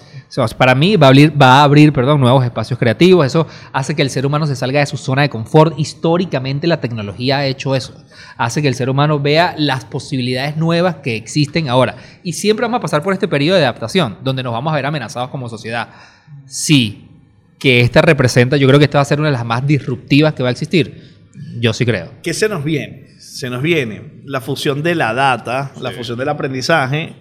Para 0.56 0.74
mí 0.74 0.96
va 0.96 1.08
a 1.08 1.10
abrir, 1.10 1.42
va 1.42 1.60
a 1.60 1.62
abrir 1.64 1.92
perdón, 1.92 2.18
nuevos 2.20 2.42
espacios 2.44 2.78
creativos. 2.78 3.26
Eso 3.26 3.46
hace 3.72 3.94
que 3.94 4.00
el 4.02 4.08
ser 4.08 4.24
humano 4.24 4.46
se 4.46 4.56
salga 4.56 4.80
de 4.80 4.86
su 4.86 4.96
zona 4.96 5.22
de 5.22 5.28
confort. 5.28 5.78
Históricamente 5.78 6.66
la 6.66 6.80
tecnología 6.80 7.38
ha 7.38 7.46
hecho 7.46 7.74
eso. 7.74 7.92
Hace 8.38 8.62
que 8.62 8.68
el 8.68 8.74
ser 8.74 8.88
humano 8.88 9.20
vea 9.20 9.54
las 9.58 9.84
posibilidades 9.84 10.56
nuevas 10.56 10.96
que 10.96 11.16
existen 11.16 11.68
ahora. 11.68 11.96
Y 12.22 12.32
siempre 12.32 12.64
vamos 12.64 12.78
a 12.78 12.80
pasar 12.80 13.02
por 13.02 13.12
este 13.12 13.28
periodo 13.28 13.58
de 13.58 13.64
adaptación, 13.64 14.18
donde 14.24 14.42
nos 14.42 14.52
vamos 14.54 14.72
a 14.72 14.76
ver 14.76 14.86
amenazados 14.86 15.28
como 15.28 15.50
sociedad. 15.50 15.88
Sí, 16.46 17.08
que 17.58 17.82
esta 17.82 18.00
representa, 18.00 18.56
yo 18.56 18.66
creo 18.66 18.78
que 18.78 18.86
esta 18.86 18.98
va 18.98 19.02
a 19.02 19.04
ser 19.06 19.20
una 19.20 19.28
de 19.28 19.34
las 19.34 19.44
más 19.44 19.66
disruptivas 19.66 20.32
que 20.32 20.42
va 20.42 20.48
a 20.48 20.52
existir. 20.52 21.12
Yo 21.60 21.72
sí 21.74 21.84
creo. 21.84 22.10
¿Qué 22.22 22.32
se 22.32 22.48
nos 22.48 22.64
viene? 22.64 23.06
Se 23.32 23.48
nos 23.48 23.62
viene 23.62 24.20
la 24.26 24.42
fusión 24.42 24.82
de 24.82 24.94
la 24.94 25.14
data, 25.14 25.72
la 25.80 25.90
fusión 25.92 26.18
del 26.18 26.28
aprendizaje 26.28 27.14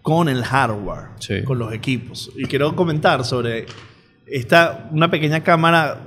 con 0.00 0.28
el 0.28 0.44
hardware, 0.44 1.06
Sí. 1.18 1.42
con 1.42 1.58
los 1.58 1.72
equipos. 1.72 2.30
Y 2.36 2.44
quiero 2.44 2.76
comentar 2.76 3.24
sobre 3.24 3.66
esta, 4.26 4.88
una 4.92 5.10
pequeña 5.10 5.42
cámara 5.42 6.00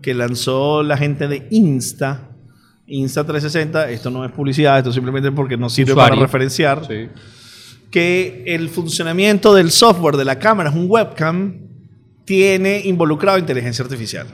que 0.00 0.12
lanzó 0.12 0.82
la 0.82 0.96
gente 0.96 1.28
de 1.28 1.46
Insta, 1.52 2.30
Insta360. 2.88 3.88
Esto 3.90 4.10
no 4.10 4.24
es 4.24 4.32
publicidad, 4.32 4.78
esto 4.78 4.92
simplemente 4.92 5.30
porque 5.30 5.56
nos 5.56 5.72
sirve 5.72 5.92
Usuario. 5.92 6.14
para 6.16 6.22
referenciar 6.26 6.82
que 7.92 8.42
el 8.46 8.68
funcionamiento 8.70 9.54
del 9.54 9.70
software 9.70 10.16
de 10.16 10.24
la 10.24 10.38
cámara 10.40 10.70
es 10.70 10.74
un 10.76 10.86
webcam, 10.90 11.58
tiene 12.24 12.80
involucrado 12.84 13.38
inteligencia 13.38 13.84
artificial. 13.84 14.26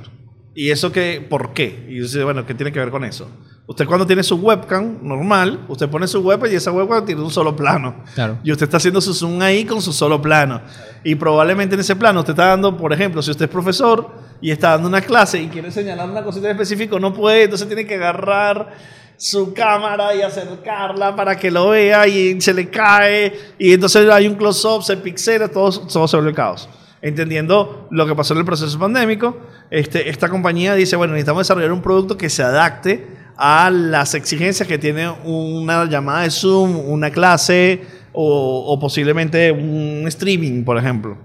¿Y 0.54 0.70
eso 0.70 0.90
qué? 0.92 1.24
¿Por 1.28 1.52
qué? 1.52 1.84
Y 1.90 2.00
dice, 2.00 2.24
bueno, 2.24 2.46
¿qué 2.46 2.54
tiene 2.54 2.72
que 2.72 2.78
ver 2.78 2.90
con 2.90 3.04
eso? 3.04 3.30
Usted 3.68 3.84
cuando 3.84 4.06
tiene 4.06 4.22
su 4.22 4.36
webcam 4.36 4.96
normal, 5.02 5.66
usted 5.68 5.90
pone 5.90 6.08
su 6.08 6.20
webcam 6.20 6.50
y 6.50 6.54
esa 6.54 6.72
webcam 6.72 7.04
tiene 7.04 7.20
un 7.20 7.30
solo 7.30 7.54
plano. 7.54 7.96
Claro. 8.14 8.38
Y 8.42 8.50
usted 8.50 8.64
está 8.64 8.78
haciendo 8.78 8.98
su 8.98 9.12
zoom 9.12 9.42
ahí 9.42 9.66
con 9.66 9.82
su 9.82 9.92
solo 9.92 10.22
plano. 10.22 10.62
Y 11.04 11.14
probablemente 11.16 11.74
en 11.74 11.82
ese 11.82 11.94
plano 11.94 12.20
usted 12.20 12.32
está 12.32 12.46
dando, 12.46 12.74
por 12.74 12.94
ejemplo, 12.94 13.20
si 13.20 13.30
usted 13.30 13.44
es 13.44 13.50
profesor 13.50 14.08
y 14.40 14.50
está 14.50 14.70
dando 14.70 14.88
una 14.88 15.02
clase 15.02 15.42
y 15.42 15.48
quiere 15.48 15.70
señalar 15.70 16.08
una 16.08 16.24
cosita 16.24 16.46
en 16.46 16.52
específico, 16.52 16.98
no 16.98 17.12
puede, 17.12 17.42
entonces 17.42 17.66
tiene 17.66 17.86
que 17.86 17.96
agarrar 17.96 18.74
su 19.18 19.52
cámara 19.52 20.14
y 20.14 20.22
acercarla 20.22 21.14
para 21.14 21.36
que 21.36 21.50
lo 21.50 21.68
vea 21.68 22.08
y 22.08 22.40
se 22.40 22.54
le 22.54 22.70
cae 22.70 23.38
y 23.58 23.74
entonces 23.74 24.08
hay 24.08 24.28
un 24.28 24.36
close-up, 24.36 24.82
se 24.82 24.96
pixela, 24.96 25.46
todo, 25.46 25.86
todo 25.86 26.08
se 26.08 26.16
vuelve 26.16 26.32
caos. 26.32 26.70
Entendiendo 27.02 27.86
lo 27.90 28.06
que 28.06 28.14
pasó 28.14 28.32
en 28.32 28.40
el 28.40 28.46
proceso 28.46 28.78
pandémico, 28.78 29.36
este, 29.70 30.08
esta 30.08 30.30
compañía 30.30 30.74
dice, 30.74 30.96
bueno, 30.96 31.12
necesitamos 31.12 31.42
desarrollar 31.42 31.70
un 31.72 31.82
producto 31.82 32.16
que 32.16 32.30
se 32.30 32.42
adapte 32.42 33.17
a 33.38 33.70
las 33.70 34.14
exigencias 34.14 34.68
que 34.68 34.78
tiene 34.78 35.08
una 35.24 35.84
llamada 35.84 36.22
de 36.22 36.30
Zoom, 36.30 36.90
una 36.90 37.10
clase 37.10 37.82
o, 38.12 38.76
posiblemente 38.80 39.52
un 39.52 40.04
streaming, 40.08 40.64
por 40.64 40.76
ejemplo. 40.76 41.16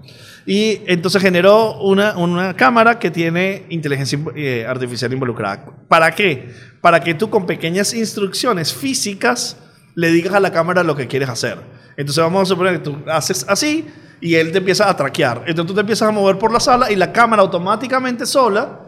Y 0.46 0.82
entonces 0.86 1.20
generó 1.20 1.80
una, 1.80 2.16
una 2.16 2.54
cámara 2.54 3.00
que 3.00 3.10
tiene 3.10 3.64
inteligencia 3.68 4.18
eh, 4.36 4.64
artificial 4.68 5.12
involucrada. 5.12 5.66
¿Para 5.88 6.12
qué? 6.12 6.50
Para 6.80 7.00
que 7.00 7.14
tú 7.14 7.30
con 7.30 7.46
pequeñas 7.46 7.92
instrucciones 7.94 8.72
físicas 8.72 9.56
le 9.96 10.12
digas 10.12 10.34
a 10.34 10.40
la 10.40 10.52
cámara 10.52 10.84
lo 10.84 10.94
que 10.94 11.08
quieres 11.08 11.28
hacer. 11.28 11.58
Entonces 11.96 12.22
vamos 12.22 12.42
a 12.42 12.46
suponer 12.46 12.74
que 12.74 12.78
tú 12.78 12.96
haces 13.08 13.44
así 13.48 13.86
y 14.20 14.36
él 14.36 14.52
te 14.52 14.58
empieza 14.58 14.88
a 14.88 14.96
traquear. 14.96 15.42
Entonces 15.46 15.66
tú 15.66 15.74
te 15.74 15.80
empiezas 15.80 16.08
a 16.08 16.12
mover 16.12 16.38
por 16.38 16.52
la 16.52 16.60
sala 16.60 16.92
y 16.92 16.96
la 16.96 17.12
cámara 17.12 17.42
automáticamente 17.42 18.24
sola 18.24 18.83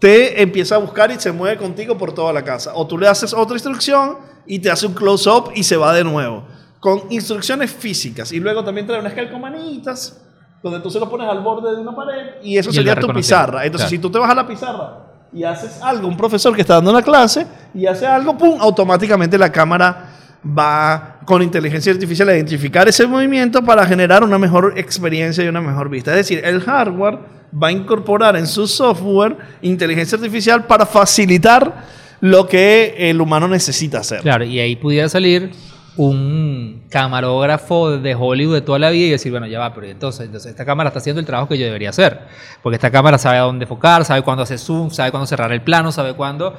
te 0.00 0.40
empieza 0.42 0.74
a 0.74 0.78
buscar 0.78 1.10
y 1.12 1.20
se 1.20 1.30
mueve 1.30 1.56
contigo 1.58 1.96
por 1.96 2.12
toda 2.12 2.32
la 2.32 2.42
casa. 2.42 2.72
O 2.74 2.86
tú 2.86 2.98
le 2.98 3.06
haces 3.06 3.32
otra 3.32 3.54
instrucción 3.54 4.16
y 4.46 4.58
te 4.58 4.70
hace 4.70 4.86
un 4.86 4.94
close-up 4.94 5.52
y 5.54 5.62
se 5.62 5.76
va 5.76 5.92
de 5.94 6.02
nuevo. 6.02 6.44
Con 6.80 7.02
instrucciones 7.10 7.70
físicas. 7.70 8.32
Y 8.32 8.40
luego 8.40 8.64
también 8.64 8.86
trae 8.86 8.98
unas 8.98 9.12
calcomanitas 9.12 10.20
donde 10.62 10.80
tú 10.80 10.90
se 10.90 10.98
lo 10.98 11.08
pones 11.08 11.28
al 11.28 11.40
borde 11.42 11.74
de 11.76 11.80
una 11.82 11.94
pared 11.94 12.42
y 12.42 12.56
eso 12.56 12.70
Y 12.70 12.74
sería 12.74 12.96
tu 12.96 13.08
pizarra. 13.12 13.64
Entonces, 13.64 13.88
Claro. 13.88 13.90
si 13.90 13.98
tú 13.98 14.10
te 14.10 14.18
vas 14.18 14.30
a 14.30 14.34
la 14.34 14.46
pizarra 14.46 15.06
y 15.32 15.44
haces 15.44 15.80
algo, 15.82 16.08
un 16.08 16.16
profesor 16.16 16.54
que 16.54 16.62
está 16.62 16.74
dando 16.74 16.90
una 16.90 17.02
clase 17.02 17.46
y 17.74 17.86
hace 17.86 18.06
algo, 18.06 18.36
¡pum! 18.36 18.58
automáticamente 18.60 19.36
la 19.38 19.52
cámara 19.52 20.16
va 20.42 21.18
con 21.26 21.42
inteligencia 21.42 21.92
artificial 21.92 22.28
a 22.30 22.34
identificar 22.34 22.88
ese 22.88 23.06
movimiento 23.06 23.62
para 23.62 23.84
generar 23.86 24.24
una 24.24 24.38
mejor 24.38 24.72
experiencia 24.78 25.44
y 25.44 25.48
una 25.48 25.60
mejor 25.60 25.90
vista. 25.90 26.10
Es 26.12 26.16
decir, 26.16 26.40
el 26.42 26.60
hardware 26.62 27.18
va 27.52 27.68
a 27.68 27.72
incorporar 27.72 28.36
en 28.36 28.46
su 28.46 28.66
software 28.66 29.36
inteligencia 29.62 30.16
artificial 30.16 30.66
para 30.66 30.86
facilitar 30.86 31.84
lo 32.20 32.46
que 32.46 32.94
el 32.98 33.20
humano 33.20 33.48
necesita 33.48 33.98
hacer. 33.98 34.20
Claro, 34.20 34.44
y 34.44 34.60
ahí 34.60 34.76
pudiera 34.76 35.08
salir 35.08 35.50
un 35.96 36.84
camarógrafo 36.88 37.98
de 37.98 38.14
Hollywood 38.14 38.54
de 38.54 38.60
toda 38.62 38.78
la 38.78 38.90
vida 38.90 39.06
y 39.06 39.10
decir, 39.10 39.32
bueno, 39.32 39.46
ya 39.46 39.58
va, 39.58 39.74
pero 39.74 39.86
entonces, 39.86 40.26
entonces 40.26 40.50
esta 40.50 40.64
cámara 40.64 40.88
está 40.88 40.98
haciendo 41.00 41.20
el 41.20 41.26
trabajo 41.26 41.48
que 41.48 41.58
yo 41.58 41.64
debería 41.66 41.90
hacer. 41.90 42.20
Porque 42.62 42.76
esta 42.76 42.90
cámara 42.90 43.18
sabe 43.18 43.38
a 43.38 43.42
dónde 43.42 43.64
enfocar, 43.64 44.04
sabe 44.04 44.22
cuándo 44.22 44.42
hacer 44.42 44.58
zoom, 44.58 44.90
sabe 44.90 45.10
cuándo 45.10 45.26
cerrar 45.26 45.52
el 45.52 45.62
plano, 45.62 45.92
sabe 45.92 46.14
cuándo. 46.14 46.56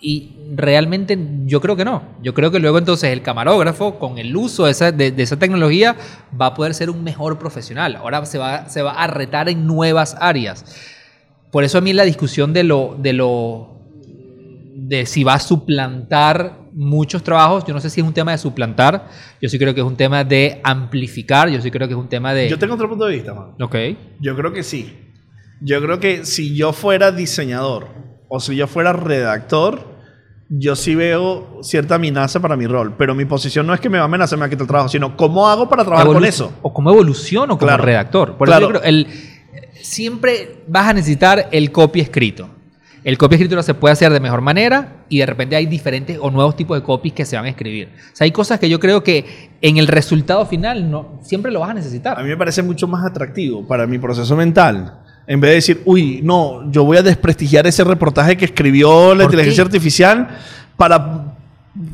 Y 0.00 0.36
realmente 0.54 1.18
yo 1.44 1.60
creo 1.60 1.76
que 1.76 1.84
no. 1.84 2.02
Yo 2.22 2.32
creo 2.32 2.50
que 2.50 2.58
luego 2.58 2.78
entonces 2.78 3.10
el 3.12 3.20
camarógrafo, 3.20 3.98
con 3.98 4.16
el 4.16 4.34
uso 4.34 4.64
de 4.64 4.70
esa, 4.70 4.92
de, 4.92 5.10
de 5.10 5.22
esa 5.22 5.38
tecnología, 5.38 5.96
va 6.40 6.46
a 6.46 6.54
poder 6.54 6.72
ser 6.72 6.88
un 6.88 7.04
mejor 7.04 7.38
profesional. 7.38 7.96
Ahora 7.96 8.24
se 8.24 8.38
va, 8.38 8.68
se 8.68 8.80
va 8.80 8.92
a 8.92 9.06
retar 9.06 9.48
en 9.50 9.66
nuevas 9.66 10.16
áreas. 10.18 10.64
Por 11.50 11.64
eso 11.64 11.78
a 11.78 11.80
mí 11.80 11.92
la 11.92 12.04
discusión 12.04 12.52
de 12.52 12.64
lo, 12.64 12.96
de 12.98 13.12
lo 13.12 13.80
de 14.74 15.04
si 15.04 15.22
va 15.22 15.34
a 15.34 15.40
suplantar 15.40 16.60
muchos 16.72 17.22
trabajos, 17.22 17.64
yo 17.66 17.74
no 17.74 17.80
sé 17.80 17.90
si 17.90 18.00
es 18.00 18.06
un 18.06 18.14
tema 18.14 18.32
de 18.32 18.38
suplantar, 18.38 19.08
yo 19.40 19.48
sí 19.48 19.58
creo 19.58 19.74
que 19.74 19.80
es 19.80 19.86
un 19.86 19.96
tema 19.96 20.24
de 20.24 20.60
amplificar, 20.62 21.48
yo 21.48 21.60
sí 21.60 21.70
creo 21.70 21.88
que 21.88 21.94
es 21.94 22.00
un 22.00 22.08
tema 22.08 22.32
de... 22.32 22.48
Yo 22.48 22.58
tengo 22.58 22.74
otro 22.74 22.88
punto 22.88 23.06
de 23.06 23.14
vista, 23.14 23.34
man. 23.34 23.54
Ok. 23.60 23.76
Yo 24.20 24.36
creo 24.36 24.52
que 24.52 24.62
sí. 24.62 25.12
Yo 25.60 25.82
creo 25.82 26.00
que 26.00 26.24
si 26.24 26.56
yo 26.56 26.72
fuera 26.72 27.12
diseñador 27.12 27.88
o 28.30 28.40
si 28.40 28.54
yo 28.56 28.66
fuera 28.66 28.92
redactor, 28.94 29.90
yo 30.48 30.74
sí 30.76 30.94
veo 30.94 31.58
cierta 31.62 31.96
amenaza 31.96 32.40
para 32.40 32.56
mi 32.56 32.66
rol. 32.66 32.94
Pero 32.96 33.14
mi 33.14 33.24
posición 33.24 33.66
no 33.66 33.74
es 33.74 33.80
que 33.80 33.90
me 33.90 33.98
va 33.98 34.04
a 34.04 34.06
amenazar, 34.06 34.38
me 34.38 34.42
va 34.42 34.46
a 34.46 34.50
quitar 34.50 34.62
el 34.62 34.68
trabajo, 34.68 34.88
sino 34.88 35.16
cómo 35.16 35.48
hago 35.48 35.68
para 35.68 35.84
trabajar 35.84 36.06
con 36.06 36.24
eso. 36.24 36.52
O 36.62 36.72
como 36.72 36.90
evoluciono 36.90 37.58
como 37.58 37.68
Claro. 37.68 37.84
redactor. 37.84 38.36
Por 38.36 38.48
Claro. 38.48 38.66
eso 38.66 38.72
yo 38.74 38.80
creo, 38.80 38.88
el, 38.88 39.06
siempre 39.82 40.62
vas 40.66 40.88
a 40.88 40.92
necesitar 40.94 41.48
el 41.52 41.70
copy 41.72 42.00
escrito. 42.00 42.48
El 43.02 43.16
copy 43.16 43.36
escrito 43.36 43.62
se 43.62 43.72
puede 43.74 43.92
hacer 43.94 44.12
de 44.12 44.20
mejor 44.20 44.42
manera 44.42 45.04
y 45.08 45.18
de 45.18 45.26
repente 45.26 45.56
hay 45.56 45.64
diferentes 45.66 46.18
o 46.20 46.30
nuevos 46.30 46.54
tipos 46.54 46.76
de 46.78 46.82
copies 46.84 47.14
que 47.14 47.24
se 47.24 47.34
van 47.34 47.46
a 47.46 47.48
escribir. 47.48 47.88
O 48.12 48.16
sea, 48.16 48.26
hay 48.26 48.30
cosas 48.30 48.60
que 48.60 48.68
yo 48.68 48.78
creo 48.78 49.02
que 49.02 49.50
en 49.62 49.78
el 49.78 49.86
resultado 49.86 50.44
final 50.44 50.90
no, 50.90 51.18
siempre 51.22 51.50
lo 51.50 51.60
vas 51.60 51.70
a 51.70 51.74
necesitar. 51.74 52.18
A 52.18 52.22
mí 52.22 52.28
me 52.28 52.36
parece 52.36 52.62
mucho 52.62 52.86
más 52.86 53.04
atractivo 53.06 53.66
para 53.66 53.86
mi 53.86 53.98
proceso 53.98 54.36
mental. 54.36 54.99
En 55.30 55.40
vez 55.40 55.50
de 55.50 55.54
decir, 55.54 55.82
uy, 55.84 56.18
no, 56.24 56.68
yo 56.72 56.82
voy 56.82 56.96
a 56.96 57.04
desprestigiar 57.04 57.64
ese 57.64 57.84
reportaje 57.84 58.36
que 58.36 58.46
escribió 58.46 59.14
la 59.14 59.22
¿Por 59.22 59.24
inteligencia 59.26 59.62
qué? 59.62 59.68
artificial 59.68 60.28
para 60.76 61.36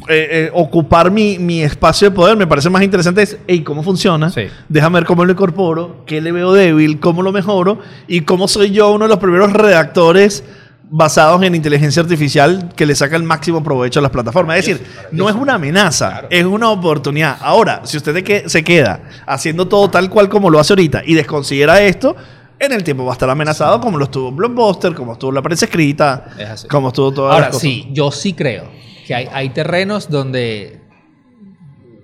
eh, 0.08 0.28
eh, 0.30 0.50
ocupar 0.54 1.10
mi, 1.10 1.38
mi 1.38 1.60
espacio 1.60 2.08
de 2.08 2.16
poder. 2.16 2.34
Me 2.34 2.46
parece 2.46 2.70
más 2.70 2.82
interesante 2.82 3.20
es, 3.20 3.36
hey, 3.46 3.60
¿cómo 3.60 3.82
funciona? 3.82 4.30
Sí. 4.30 4.44
Déjame 4.70 5.00
ver 5.00 5.06
cómo 5.06 5.22
lo 5.22 5.32
incorporo, 5.32 6.02
qué 6.06 6.22
le 6.22 6.32
veo 6.32 6.54
débil, 6.54 6.98
cómo 6.98 7.20
lo 7.20 7.30
mejoro 7.30 7.78
y 8.08 8.22
cómo 8.22 8.48
soy 8.48 8.70
yo 8.70 8.90
uno 8.90 9.04
de 9.04 9.10
los 9.10 9.18
primeros 9.18 9.52
redactores 9.52 10.42
basados 10.88 11.42
en 11.42 11.54
inteligencia 11.54 12.00
artificial 12.00 12.70
que 12.74 12.86
le 12.86 12.94
saca 12.94 13.16
el 13.16 13.24
máximo 13.24 13.62
provecho 13.62 13.98
a 13.98 14.02
las 14.02 14.12
plataformas. 14.12 14.60
Es 14.60 14.66
decir, 14.66 14.86
no 15.12 15.28
es 15.28 15.34
una 15.34 15.56
amenaza, 15.56 16.22
es 16.30 16.46
una 16.46 16.70
oportunidad. 16.70 17.36
Ahora, 17.42 17.82
si 17.84 17.98
usted 17.98 18.46
se 18.46 18.64
queda 18.64 19.02
haciendo 19.26 19.68
todo 19.68 19.90
tal 19.90 20.08
cual 20.08 20.30
como 20.30 20.48
lo 20.48 20.58
hace 20.58 20.72
ahorita 20.72 21.02
y 21.04 21.12
desconsidera 21.12 21.82
esto, 21.82 22.16
en 22.58 22.72
el 22.72 22.82
tiempo 22.84 23.04
va 23.04 23.10
a 23.10 23.14
estar 23.14 23.28
amenazado 23.30 23.80
como 23.80 23.98
lo 23.98 24.04
estuvo 24.04 24.30
Blockbuster, 24.32 24.94
como 24.94 25.12
estuvo 25.14 25.32
la 25.32 25.42
prensa 25.42 25.66
escrita, 25.66 26.30
Es 26.38 26.64
como 26.64 26.88
estuvo 26.88 27.12
todas 27.12 27.32
Ahora, 27.34 27.46
las 27.46 27.56
cosas. 27.56 27.62
sí, 27.62 27.88
yo 27.92 28.10
sí 28.10 28.32
creo 28.32 28.68
que 29.06 29.14
hay, 29.14 29.28
hay 29.32 29.50
terrenos 29.50 30.08
donde 30.10 30.80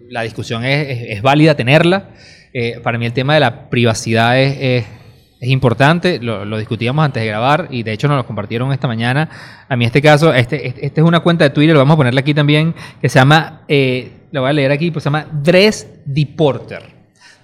la 0.08 0.22
discusión 0.22 0.64
es, 0.64 0.88
es- 0.88 1.16
es 1.16 1.22
válida 1.22 1.54
tenerla. 1.54 2.10
Eh, 2.52 2.80
para 2.82 2.98
mí 2.98 3.06
el 3.06 3.12
tema 3.12 3.34
de 3.34 3.40
la 3.40 3.70
privacidad 3.70 4.38
es, 4.38 4.84
importante, 5.40 6.20
lo, 6.20 6.44
lo 6.44 6.58
discutíamos 6.58 7.04
antes 7.04 7.20
de 7.22 7.28
grabar 7.28 7.66
y 7.70 7.82
de 7.82 7.92
hecho 7.92 8.06
nos 8.06 8.16
lo 8.18 8.26
compartieron 8.26 8.72
esta 8.72 8.86
mañana. 8.86 9.28
A 9.68 9.74
mí 9.74 9.84
este 9.84 10.00
caso, 10.00 10.32
este, 10.32 10.68
este, 10.68 10.86
este 10.86 11.00
es 11.00 11.06
una 11.06 11.18
cuenta 11.20 11.42
de 11.44 11.50
Twitter, 11.50 11.72
lo 11.74 11.80
vamos 11.80 11.94
a 11.94 11.96
ponerle 11.96 12.20
aquí 12.20 12.32
también, 12.34 12.74
que 13.00 13.08
se 13.08 13.18
llama, 13.18 13.62
eh, 13.66 14.12
lo 14.30 14.42
voy 14.42 14.50
a 14.50 14.52
leer 14.52 14.70
aquí, 14.70 14.90
pues 14.92 15.02
se 15.02 15.08
llama 15.08 15.26
Dress 15.32 15.88
Deporter. 16.04 16.82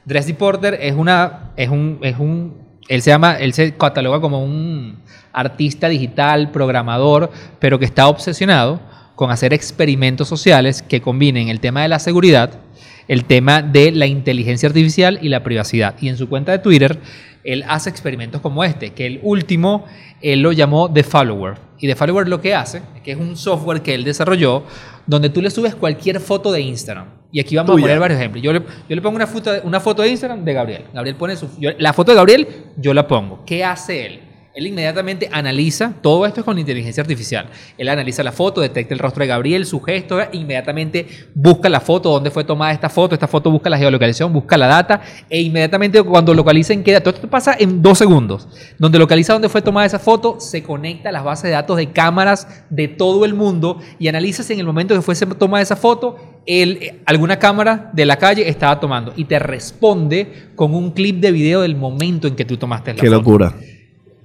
Dress 0.05 0.27
Deporter 0.29 0.79
es 0.81 0.95
una, 0.95 1.51
es 1.57 1.69
un, 1.71 1.99
es 2.03 2.17
un, 2.19 2.68
él 2.89 3.03
se 3.03 3.11
llama, 3.11 3.35
él 3.35 3.53
se 3.53 3.75
cataloga 3.75 4.21
como 4.21 4.43
un 4.43 4.97
artista 5.33 5.89
digital, 5.89 6.51
programador, 6.51 7.31
pero 7.61 7.79
que 7.79 7.85
está 7.85 8.09
obsesionado 8.09 8.81
con 9.15 9.31
hacer 9.31 9.53
experimentos 9.53 10.29
sociales 10.29 10.83
que 10.83 11.01
combinen 11.01 11.49
el 11.49 11.61
tema 11.61 11.83
de 11.83 11.89
la 11.89 11.99
seguridad, 11.99 12.61
el 13.09 13.25
tema 13.25 13.63
de 13.63 13.91
la 13.93 14.07
inteligencia 14.07 14.69
artificial 14.69 15.19
y 15.23 15.29
la 15.29 15.43
privacidad. 15.43 15.97
Y 16.01 16.09
en 16.09 16.17
su 16.17 16.29
cuenta 16.29 16.53
de 16.53 16.59
Twitter, 16.59 16.99
él 17.45 17.65
hace 17.69 17.91
experimentos 17.91 18.41
como 18.41 18.65
este, 18.65 18.91
que 18.91 19.07
el 19.07 19.21
último 19.23 19.85
él 20.21 20.41
lo 20.41 20.53
llamó 20.53 20.93
The 20.93 21.03
Follower. 21.03 21.57
Y 21.79 21.87
The 21.87 21.97
Follower 21.97 22.29
lo 22.29 22.41
que 22.41 22.55
hace, 22.55 22.83
que 23.05 23.13
es 23.13 23.19
un 23.19 23.37
software 23.37 23.83
que 23.83 23.95
él 23.95 24.05
desarrolló, 24.05 24.65
donde 25.07 25.31
tú 25.31 25.41
le 25.41 25.51
subes 25.51 25.75
cualquier 25.75 26.21
foto 26.21 26.53
de 26.53 26.61
Instagram. 26.61 27.18
Y 27.31 27.41
aquí 27.41 27.57
vamos 27.57 27.77
a 27.77 27.81
poner 27.81 27.99
varios 27.99 28.19
ejemplos. 28.19 28.43
Yo 28.43 28.53
le, 28.53 28.61
yo 28.61 28.97
le 28.97 29.03
pongo 29.03 29.17
una 29.17 29.27
foto, 29.27 29.51
una 29.65 29.81
foto 29.81 30.03
de 30.03 30.09
Instagram 30.09 30.45
de 30.45 30.53
Gabriel. 30.53 30.85
Gabriel 30.95 31.17
pone 31.17 31.37
su, 31.37 31.49
la 31.79 31.93
foto 31.93 32.13
de 32.13 32.17
Gabriel, 32.17 32.49
yo 32.77 32.95
la 32.95 33.07
pongo. 33.07 33.45
¿Qué 33.45 33.65
hace 33.65 34.07
él? 34.07 34.21
Él 34.59 34.67
inmediatamente 34.67 35.29
analiza, 35.31 35.93
todo 36.03 36.27
esto 36.27 36.41
es 36.41 36.45
con 36.45 36.59
inteligencia 36.59 37.01
artificial. 37.01 37.47
Él 37.79 37.89
analiza 37.89 38.25
la 38.25 38.33
foto, 38.33 38.61
detecta 38.61 38.93
el 38.93 38.99
rostro 38.99 39.21
de 39.23 39.29
Gabriel, 39.29 39.65
su 39.67 39.81
gesto, 39.81 40.19
inmediatamente 40.33 41.07
busca 41.33 41.69
la 41.69 41.79
foto, 41.79 42.11
dónde 42.11 42.33
fue 42.33 42.43
tomada 42.43 42.73
esta 42.73 42.89
foto, 42.89 43.15
esta 43.15 43.29
foto 43.29 43.53
busca 43.53 43.71
la 43.71 43.79
geolocalización, 43.79 44.33
busca 44.33 44.57
la 44.57 44.67
data, 44.67 45.01
e 45.31 45.41
inmediatamente 45.43 46.03
cuando 46.03 46.35
localiza 46.35 46.73
en 46.73 46.83
queda, 46.83 47.01
todo 47.01 47.15
esto 47.15 47.31
pasa 47.31 47.55
en 47.57 47.83
dos 47.83 47.99
segundos. 47.99 48.49
Donde 48.79 48.99
localiza 48.99 49.33
dónde 49.33 49.49
fue 49.49 49.63
tomada 49.63 49.87
esa 49.87 50.01
foto, 50.01 50.41
se 50.41 50.65
conecta 50.65 51.11
a 51.11 51.13
las 51.13 51.23
bases 51.23 51.45
de 51.45 51.51
datos 51.51 51.77
de 51.77 51.93
cámaras 51.93 52.65
de 52.69 52.89
todo 52.89 53.25
el 53.25 53.35
mundo 53.35 53.79
y 54.01 54.09
analiza 54.09 54.43
si 54.43 54.55
en 54.55 54.59
el 54.59 54.67
momento 54.67 54.93
que 54.93 55.03
fuese 55.03 55.25
tomada 55.25 55.63
esa 55.63 55.77
foto, 55.77 56.17
él, 56.47 57.01
alguna 57.07 57.39
cámara 57.39 57.91
de 57.93 58.05
la 58.05 58.17
calle 58.17 58.49
estaba 58.49 58.81
tomando 58.81 59.13
y 59.15 59.27
te 59.27 59.39
responde 59.39 60.49
con 60.57 60.75
un 60.75 60.91
clip 60.91 61.21
de 61.21 61.31
video 61.31 61.61
del 61.61 61.77
momento 61.77 62.27
en 62.27 62.35
que 62.35 62.45
tú 62.45 62.57
tomaste 62.57 62.95
la 62.95 63.01
Qué 63.01 63.07
foto. 63.07 63.11
Qué 63.11 63.17
locura 63.17 63.55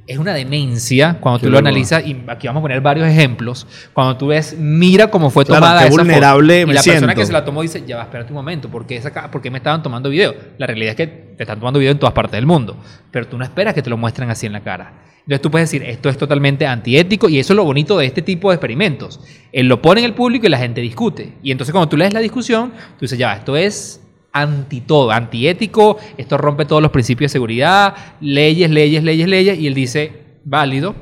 es 0.05 0.17
una 0.17 0.33
demencia 0.33 1.17
cuando 1.21 1.39
tú 1.39 1.49
lo 1.49 1.57
analizas 1.57 2.05
y 2.05 2.17
aquí 2.27 2.47
vamos 2.47 2.59
a 2.59 2.63
poner 2.63 2.81
varios 2.81 3.07
ejemplos. 3.07 3.65
Cuando 3.93 4.17
tú 4.17 4.27
ves 4.27 4.57
mira 4.57 5.07
cómo 5.07 5.29
fue 5.29 5.45
tomada 5.45 5.81
qué 5.81 5.87
esa 5.87 5.95
vulnerable 5.95 6.61
foto. 6.61 6.67
Me 6.67 6.73
y 6.73 6.75
la 6.75 6.81
siento. 6.81 7.01
persona 7.01 7.15
que 7.15 7.25
se 7.25 7.31
la 7.31 7.45
tomó 7.45 7.61
dice 7.61 7.83
ya 7.87 7.97
va 7.97 8.03
espérate 8.03 8.31
un 8.31 8.35
momento 8.35 8.69
¿por 8.69 8.85
qué, 8.85 8.97
esa, 8.97 9.31
¿por 9.31 9.41
qué 9.41 9.49
me 9.49 9.59
estaban 9.59 9.81
tomando 9.81 10.09
video? 10.09 10.35
la 10.57 10.67
realidad 10.67 10.91
es 10.91 10.97
que 10.97 11.07
te 11.07 11.43
están 11.43 11.59
tomando 11.59 11.79
video 11.79 11.93
en 11.93 11.99
todas 11.99 12.13
partes 12.13 12.33
del 12.33 12.45
mundo 12.45 12.77
pero 13.11 13.27
tú 13.27 13.37
no 13.37 13.45
esperas 13.45 13.73
que 13.73 13.81
te 13.81 13.89
lo 13.89 13.97
muestren 13.97 14.29
así 14.29 14.45
en 14.45 14.53
la 14.53 14.61
cara. 14.61 14.93
Entonces 15.19 15.41
tú 15.41 15.49
puedes 15.49 15.71
decir 15.71 15.87
esto 15.87 16.09
es 16.09 16.17
totalmente 16.17 16.67
antiético 16.67 17.29
y 17.29 17.39
eso 17.39 17.53
es 17.53 17.57
lo 17.57 17.63
bonito 17.63 17.97
de 17.97 18.05
este 18.05 18.21
tipo 18.21 18.49
de 18.49 18.55
experimentos 18.55 19.21
él 19.53 19.67
lo 19.67 19.81
pone 19.81 20.01
en 20.01 20.05
el 20.05 20.13
público 20.13 20.47
y 20.47 20.49
la 20.49 20.57
gente 20.57 20.81
discute. 20.81 21.33
Y 21.41 21.51
entonces 21.51 21.71
cuando 21.71 21.87
tú 21.87 21.95
lees 21.95 22.11
la 22.13 22.19
discusión 22.19 22.71
tú 22.71 23.05
dices 23.05 23.17
ya 23.17 23.33
esto 23.33 23.55
es 23.55 24.02
anti 24.33 24.81
todo, 24.81 25.11
antiético, 25.11 25.97
esto 26.17 26.37
rompe 26.37 26.65
todos 26.65 26.81
los 26.81 26.91
principios 26.91 27.31
de 27.31 27.33
seguridad, 27.33 27.95
leyes, 28.19 28.69
leyes, 28.69 29.03
leyes, 29.03 29.27
leyes, 29.29 29.59
y 29.59 29.67
él 29.67 29.73
dice, 29.73 30.11
válido. 30.43 30.95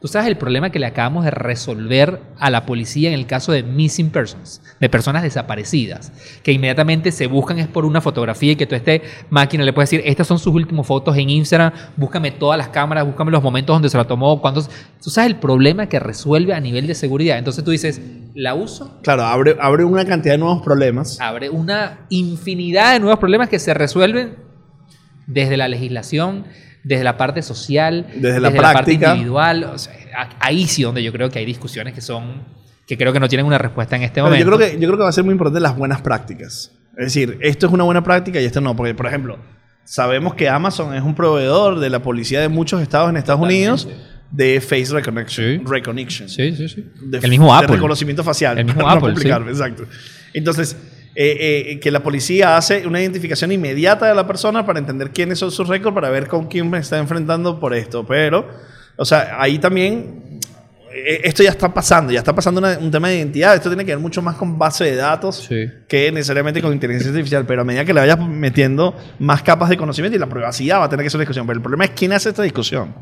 Tú 0.00 0.06
sabes 0.06 0.28
el 0.28 0.38
problema 0.38 0.70
que 0.70 0.78
le 0.78 0.86
acabamos 0.86 1.24
de 1.24 1.32
resolver 1.32 2.22
a 2.38 2.50
la 2.50 2.66
policía 2.66 3.08
en 3.08 3.14
el 3.14 3.26
caso 3.26 3.50
de 3.50 3.64
missing 3.64 4.10
persons, 4.10 4.62
de 4.78 4.88
personas 4.88 5.24
desaparecidas, 5.24 6.12
que 6.44 6.52
inmediatamente 6.52 7.10
se 7.10 7.26
buscan 7.26 7.58
es 7.58 7.66
por 7.66 7.84
una 7.84 8.00
fotografía 8.00 8.52
y 8.52 8.56
que 8.56 8.66
tú 8.66 8.76
este 8.76 9.02
máquina 9.28 9.64
le 9.64 9.72
puedes 9.72 9.90
decir, 9.90 10.06
estas 10.06 10.28
son 10.28 10.38
sus 10.38 10.54
últimas 10.54 10.86
fotos 10.86 11.16
en 11.16 11.30
Instagram, 11.30 11.72
búscame 11.96 12.30
todas 12.30 12.56
las 12.56 12.68
cámaras, 12.68 13.06
búscame 13.06 13.32
los 13.32 13.42
momentos 13.42 13.74
donde 13.74 13.88
se 13.88 13.96
la 13.96 14.04
tomó, 14.04 14.40
cuántos... 14.40 14.70
Tú 15.02 15.10
sabes 15.10 15.30
el 15.30 15.36
problema 15.36 15.88
que 15.88 15.98
resuelve 15.98 16.54
a 16.54 16.60
nivel 16.60 16.86
de 16.86 16.94
seguridad. 16.94 17.38
Entonces 17.38 17.64
tú 17.64 17.72
dices, 17.72 18.00
¿la 18.34 18.54
uso? 18.54 19.00
Claro, 19.02 19.24
abre, 19.24 19.56
abre 19.60 19.84
una 19.84 20.04
cantidad 20.04 20.34
de 20.34 20.38
nuevos 20.38 20.62
problemas. 20.62 21.20
Abre 21.20 21.50
una 21.50 22.06
infinidad 22.08 22.92
de 22.92 23.00
nuevos 23.00 23.18
problemas 23.18 23.48
que 23.48 23.58
se 23.58 23.74
resuelven 23.74 24.36
desde 25.26 25.56
la 25.56 25.66
legislación, 25.66 26.46
desde 26.84 27.04
la 27.04 27.16
parte 27.16 27.42
social, 27.42 28.06
desde, 28.14 28.40
la, 28.40 28.50
práctica. 28.50 28.72
parte 28.72 28.92
individual. 28.92 29.64
O 29.64 29.78
sea, 29.78 29.94
ahí 30.40 30.66
sí 30.66 30.82
donde 30.82 31.02
yo 31.02 31.12
creo 31.12 31.30
que 31.30 31.38
hay 31.38 31.44
discusiones 31.44 31.94
que 31.94 32.00
son 32.00 32.44
que 32.86 32.96
creo 32.96 33.12
que 33.12 33.20
no 33.20 33.28
tienen 33.28 33.44
una 33.44 33.58
respuesta 33.58 33.96
en 33.96 34.02
este 34.02 34.14
Pero 34.14 34.26
momento. 34.26 34.50
Yo 34.50 34.56
creo, 34.56 34.70
que, 34.70 34.80
yo 34.80 34.88
creo 34.88 34.96
que 34.96 35.02
va 35.02 35.10
a 35.10 35.12
ser 35.12 35.24
muy 35.24 35.32
importante 35.32 35.60
las 35.60 35.76
buenas 35.76 36.00
prácticas. 36.00 36.72
Es 36.96 37.04
decir, 37.04 37.38
esto 37.42 37.66
es 37.66 37.72
una 37.72 37.84
buena 37.84 38.02
práctica 38.02 38.40
y 38.40 38.46
esto 38.46 38.62
no. 38.62 38.74
Porque, 38.74 38.94
por 38.94 39.06
ejemplo, 39.06 39.38
sabemos 39.84 40.34
que 40.34 40.48
Amazon 40.48 40.94
es 40.94 41.02
un 41.02 41.14
proveedor 41.14 41.80
de 41.80 41.90
la 41.90 42.02
policía 42.02 42.40
de 42.40 42.48
muchos 42.48 42.80
estados 42.80 43.10
en 43.10 43.18
Estados. 43.18 43.42
Unidos 43.42 43.86
de 44.30 44.60
face 44.60 44.86
recognition. 44.92 45.46
Sí. 45.46 45.62
recognition. 45.66 46.28
Sí, 46.28 46.54
sí, 46.56 46.68
sí. 46.68 46.84
De, 47.02 47.18
el 47.18 47.30
mismo 47.30 47.46
de 47.52 47.64
Apple. 47.64 47.76
reconocimiento 47.76 48.24
facial. 48.24 48.58
El 48.58 48.64
mismo 48.64 48.80
para 48.80 48.94
no 48.94 48.98
Apple, 48.98 49.12
complicarme, 49.12 49.50
Exacto. 49.50 49.84
Entonces, 50.34 50.76
eh, 51.20 51.72
eh, 51.72 51.80
que 51.80 51.90
la 51.90 52.00
policía 52.00 52.56
hace 52.56 52.86
una 52.86 53.00
identificación 53.00 53.50
inmediata 53.50 54.06
de 54.06 54.14
la 54.14 54.24
persona 54.24 54.64
para 54.64 54.78
entender 54.78 55.10
quiénes 55.10 55.40
son 55.40 55.50
sus 55.50 55.66
récords, 55.66 55.92
para 55.92 56.10
ver 56.10 56.28
con 56.28 56.46
quién 56.46 56.70
me 56.70 56.78
está 56.78 56.96
enfrentando 56.96 57.58
por 57.58 57.74
esto. 57.74 58.06
Pero, 58.06 58.46
o 58.94 59.04
sea, 59.04 59.36
ahí 59.40 59.58
también 59.58 60.22
esto 60.92 61.42
ya 61.42 61.50
está 61.50 61.72
pasando, 61.72 62.12
ya 62.12 62.18
está 62.20 62.34
pasando 62.34 62.60
una- 62.60 62.78
un 62.78 62.90
tema 62.90 63.08
de 63.08 63.16
identidad. 63.18 63.54
Esto 63.54 63.68
tiene 63.68 63.84
que 63.84 63.92
ver 63.92 63.98
mucho 63.98 64.22
más 64.22 64.36
con 64.36 64.58
base 64.58 64.84
de 64.84 64.96
datos 64.96 65.46
Sí. 65.48 65.66
que 65.86 66.10
necesariamente 66.12 66.62
con 66.62 66.72
inteligencia 66.72 67.10
artificial. 67.10 67.44
Pero 67.46 67.62
a 67.62 67.64
medida 67.64 67.84
que 67.84 67.92
le 67.94 68.00
vayas 68.00 68.18
metiendo 68.18 68.96
más 69.18 69.42
capas 69.42 69.68
de 69.68 69.76
conocimiento 69.76 70.16
y 70.16 70.18
la 70.18 70.28
privacidad 70.28 70.80
va 70.80 70.84
a 70.84 70.88
tener 70.88 71.04
que 71.04 71.10
ser 71.10 71.18
una 71.18 71.22
discusión. 71.22 71.46
Pero 71.46 71.56
el 71.58 71.62
problema 71.62 71.84
es 71.84 71.90
quién 71.90 72.12
hace 72.12 72.30
esta 72.30 72.42
discusión. 72.42 72.94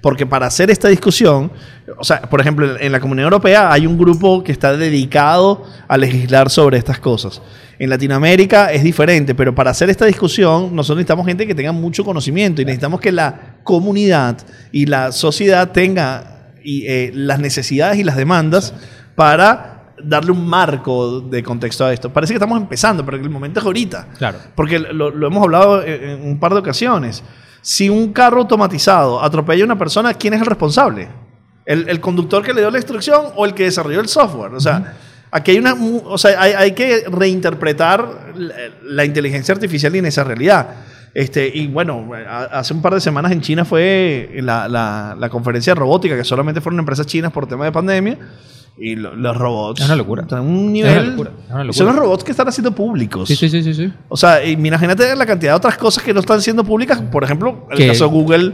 Porque 0.00 0.26
para 0.26 0.46
hacer 0.46 0.70
esta 0.70 0.88
discusión, 0.88 1.52
o 1.98 2.04
sea, 2.04 2.22
por 2.22 2.40
ejemplo, 2.40 2.78
en 2.78 2.92
la 2.92 3.00
Comunidad 3.00 3.24
Europea 3.26 3.72
hay 3.72 3.86
un 3.86 3.98
grupo 3.98 4.42
que 4.42 4.52
está 4.52 4.76
dedicado 4.76 5.64
a 5.86 5.96
legislar 5.96 6.50
sobre 6.50 6.78
estas 6.78 6.98
cosas. 6.98 7.42
En 7.78 7.90
Latinoamérica 7.90 8.72
es 8.72 8.84
diferente, 8.84 9.34
pero 9.34 9.54
para 9.54 9.72
hacer 9.72 9.90
esta 9.90 10.06
discusión 10.06 10.74
nosotros 10.76 10.98
necesitamos 10.98 11.26
gente 11.26 11.46
que 11.46 11.54
tenga 11.56 11.72
mucho 11.72 12.04
conocimiento 12.04 12.62
y 12.62 12.64
necesitamos 12.64 13.00
que 13.00 13.10
la 13.10 13.56
comunidad 13.64 14.36
y 14.70 14.86
la 14.86 15.10
sociedad 15.10 15.72
tenga 15.72 16.30
y, 16.64 16.86
eh, 16.86 17.12
las 17.14 17.38
necesidades 17.38 17.98
y 17.98 18.04
las 18.04 18.16
demandas 18.16 18.74
para 19.14 19.94
darle 20.02 20.32
un 20.32 20.46
marco 20.46 21.20
de 21.20 21.42
contexto 21.42 21.84
a 21.84 21.92
esto. 21.92 22.12
Parece 22.12 22.32
que 22.32 22.38
estamos 22.38 22.60
empezando, 22.60 23.04
pero 23.04 23.16
el 23.16 23.30
momento 23.30 23.60
es 23.60 23.66
ahorita. 23.66 24.08
Claro. 24.18 24.38
Porque 24.54 24.78
lo, 24.78 25.10
lo 25.10 25.26
hemos 25.26 25.42
hablado 25.42 25.82
en, 25.82 26.10
en 26.10 26.26
un 26.26 26.38
par 26.40 26.52
de 26.52 26.58
ocasiones. 26.58 27.22
Si 27.62 27.88
un 27.88 28.12
carro 28.12 28.40
automatizado 28.40 29.22
atropella 29.22 29.62
a 29.62 29.66
una 29.66 29.78
persona, 29.78 30.12
¿quién 30.14 30.34
es 30.34 30.40
el 30.40 30.46
responsable? 30.46 31.08
¿El, 31.64 31.88
el 31.88 32.00
conductor 32.00 32.42
que 32.42 32.52
le 32.52 32.60
dio 32.60 32.70
la 32.70 32.78
instrucción 32.78 33.26
o 33.36 33.46
el 33.46 33.54
que 33.54 33.64
desarrolló 33.64 34.00
el 34.00 34.08
software? 34.08 34.52
O 34.52 34.60
sea, 34.60 34.94
aquí 35.30 35.52
hay 35.52 35.58
una. 35.58 35.74
O 36.04 36.18
sea, 36.18 36.40
hay, 36.40 36.52
hay 36.52 36.72
que 36.72 37.04
reinterpretar 37.10 38.32
la, 38.36 38.54
la 38.82 39.04
inteligencia 39.04 39.54
artificial 39.54 39.94
en 39.94 40.06
esa 40.06 40.24
realidad. 40.24 40.68
Este, 41.14 41.48
y 41.54 41.68
bueno, 41.68 42.10
hace 42.50 42.74
un 42.74 42.82
par 42.82 42.92
de 42.94 43.00
semanas 43.00 43.30
en 43.32 43.40
China 43.40 43.64
fue 43.64 44.30
la, 44.42 44.68
la- 44.68 45.16
la 45.18 45.28
conferencia 45.28 45.72
de 45.74 45.78
robótica, 45.80 46.16
que 46.16 46.24
solamente 46.24 46.60
fueron 46.60 46.80
empresas 46.80 47.06
chinas 47.06 47.30
por 47.32 47.46
tema 47.46 47.64
de 47.64 47.72
pandemia. 47.72 48.18
Y 48.76 48.96
lo- 48.96 49.14
los 49.14 49.36
robots. 49.36 49.80
Es 49.80 49.86
una 49.86 49.94
locura. 49.94 50.22
Están 50.22 50.40
en 50.42 50.48
un 50.48 50.66
Es 50.66 50.72
nivel. 50.72 50.90
una 50.98 51.06
locura, 51.10 51.30
es 51.30 51.50
una 51.52 51.62
y 51.62 51.66
locura. 51.68 51.72
Son 51.72 51.86
los 51.86 51.96
robots 51.96 52.24
que 52.24 52.30
están 52.32 52.48
haciendo 52.48 52.72
públicos. 52.72 53.28
Sí, 53.28 53.36
sí, 53.36 53.48
sí, 53.48 53.62
sí, 53.62 53.72
sí. 53.72 53.92
O 54.08 54.16
sea, 54.16 54.44
imagínate 54.44 55.14
la 55.14 55.24
cantidad 55.26 55.52
de 55.52 55.56
otras 55.56 55.78
cosas 55.78 56.02
que 56.02 56.12
no 56.12 56.18
están 56.18 56.40
siendo 56.42 56.64
públicas. 56.64 57.00
Por 57.00 57.22
ejemplo, 57.22 57.68
el 57.70 57.86
caso 57.86 58.06
de 58.06 58.10
Google 58.10 58.52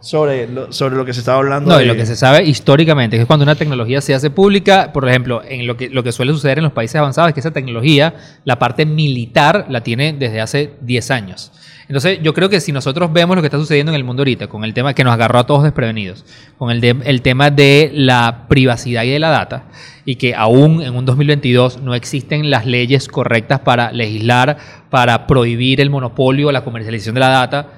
sobre 0.00 0.46
lo, 0.48 0.72
sobre 0.72 0.96
lo 0.96 1.04
que 1.04 1.12
se 1.14 1.20
estaba 1.20 1.38
hablando. 1.38 1.70
No, 1.72 1.78
de- 1.78 1.84
y 1.84 1.86
lo 1.88 1.94
que 1.96 2.06
se 2.06 2.16
sabe 2.16 2.44
históricamente 2.44 3.16
que 3.16 3.22
es 3.22 3.26
cuando 3.26 3.42
una 3.44 3.54
tecnología 3.54 4.00
se 4.00 4.14
hace 4.14 4.30
pública, 4.30 4.92
por 4.92 5.08
ejemplo, 5.08 5.42
en 5.46 5.66
lo 5.66 5.76
que, 5.76 5.88
lo 5.90 6.02
que 6.02 6.12
suele 6.12 6.32
suceder 6.32 6.58
en 6.58 6.64
los 6.64 6.72
países 6.72 6.96
avanzados 6.96 7.28
es 7.28 7.34
que 7.34 7.40
esa 7.40 7.50
tecnología, 7.52 8.14
la 8.44 8.58
parte 8.58 8.86
militar, 8.86 9.66
la 9.68 9.82
tiene 9.82 10.12
desde 10.12 10.40
hace 10.40 10.72
10 10.80 11.10
años. 11.10 11.52
Entonces, 11.88 12.18
yo 12.20 12.34
creo 12.34 12.48
que 12.48 12.60
si 12.60 12.72
nosotros 12.72 13.12
vemos 13.12 13.36
lo 13.36 13.42
que 13.42 13.46
está 13.46 13.58
sucediendo 13.58 13.92
en 13.92 13.96
el 13.96 14.02
mundo 14.02 14.22
ahorita, 14.22 14.48
con 14.48 14.64
el 14.64 14.74
tema 14.74 14.92
que 14.92 15.04
nos 15.04 15.12
agarró 15.12 15.38
a 15.38 15.46
todos 15.46 15.62
desprevenidos, 15.62 16.24
con 16.58 16.72
el, 16.72 16.80
de- 16.80 16.96
el 17.04 17.22
tema 17.22 17.50
de 17.52 17.92
la 17.94 18.46
privacidad 18.48 19.04
y 19.04 19.10
de 19.10 19.20
la 19.20 19.28
data, 19.28 19.66
y 20.04 20.16
que 20.16 20.34
aún 20.34 20.82
en 20.82 20.96
un 20.96 21.04
2022 21.04 21.80
no 21.82 21.94
existen 21.94 22.50
las 22.50 22.66
leyes 22.66 23.06
correctas 23.06 23.60
para 23.60 23.92
legislar, 23.92 24.56
para 24.90 25.28
prohibir 25.28 25.80
el 25.80 25.90
monopolio 25.90 26.48
o 26.48 26.52
la 26.52 26.64
comercialización 26.64 27.14
de 27.14 27.20
la 27.20 27.28
data, 27.28 27.68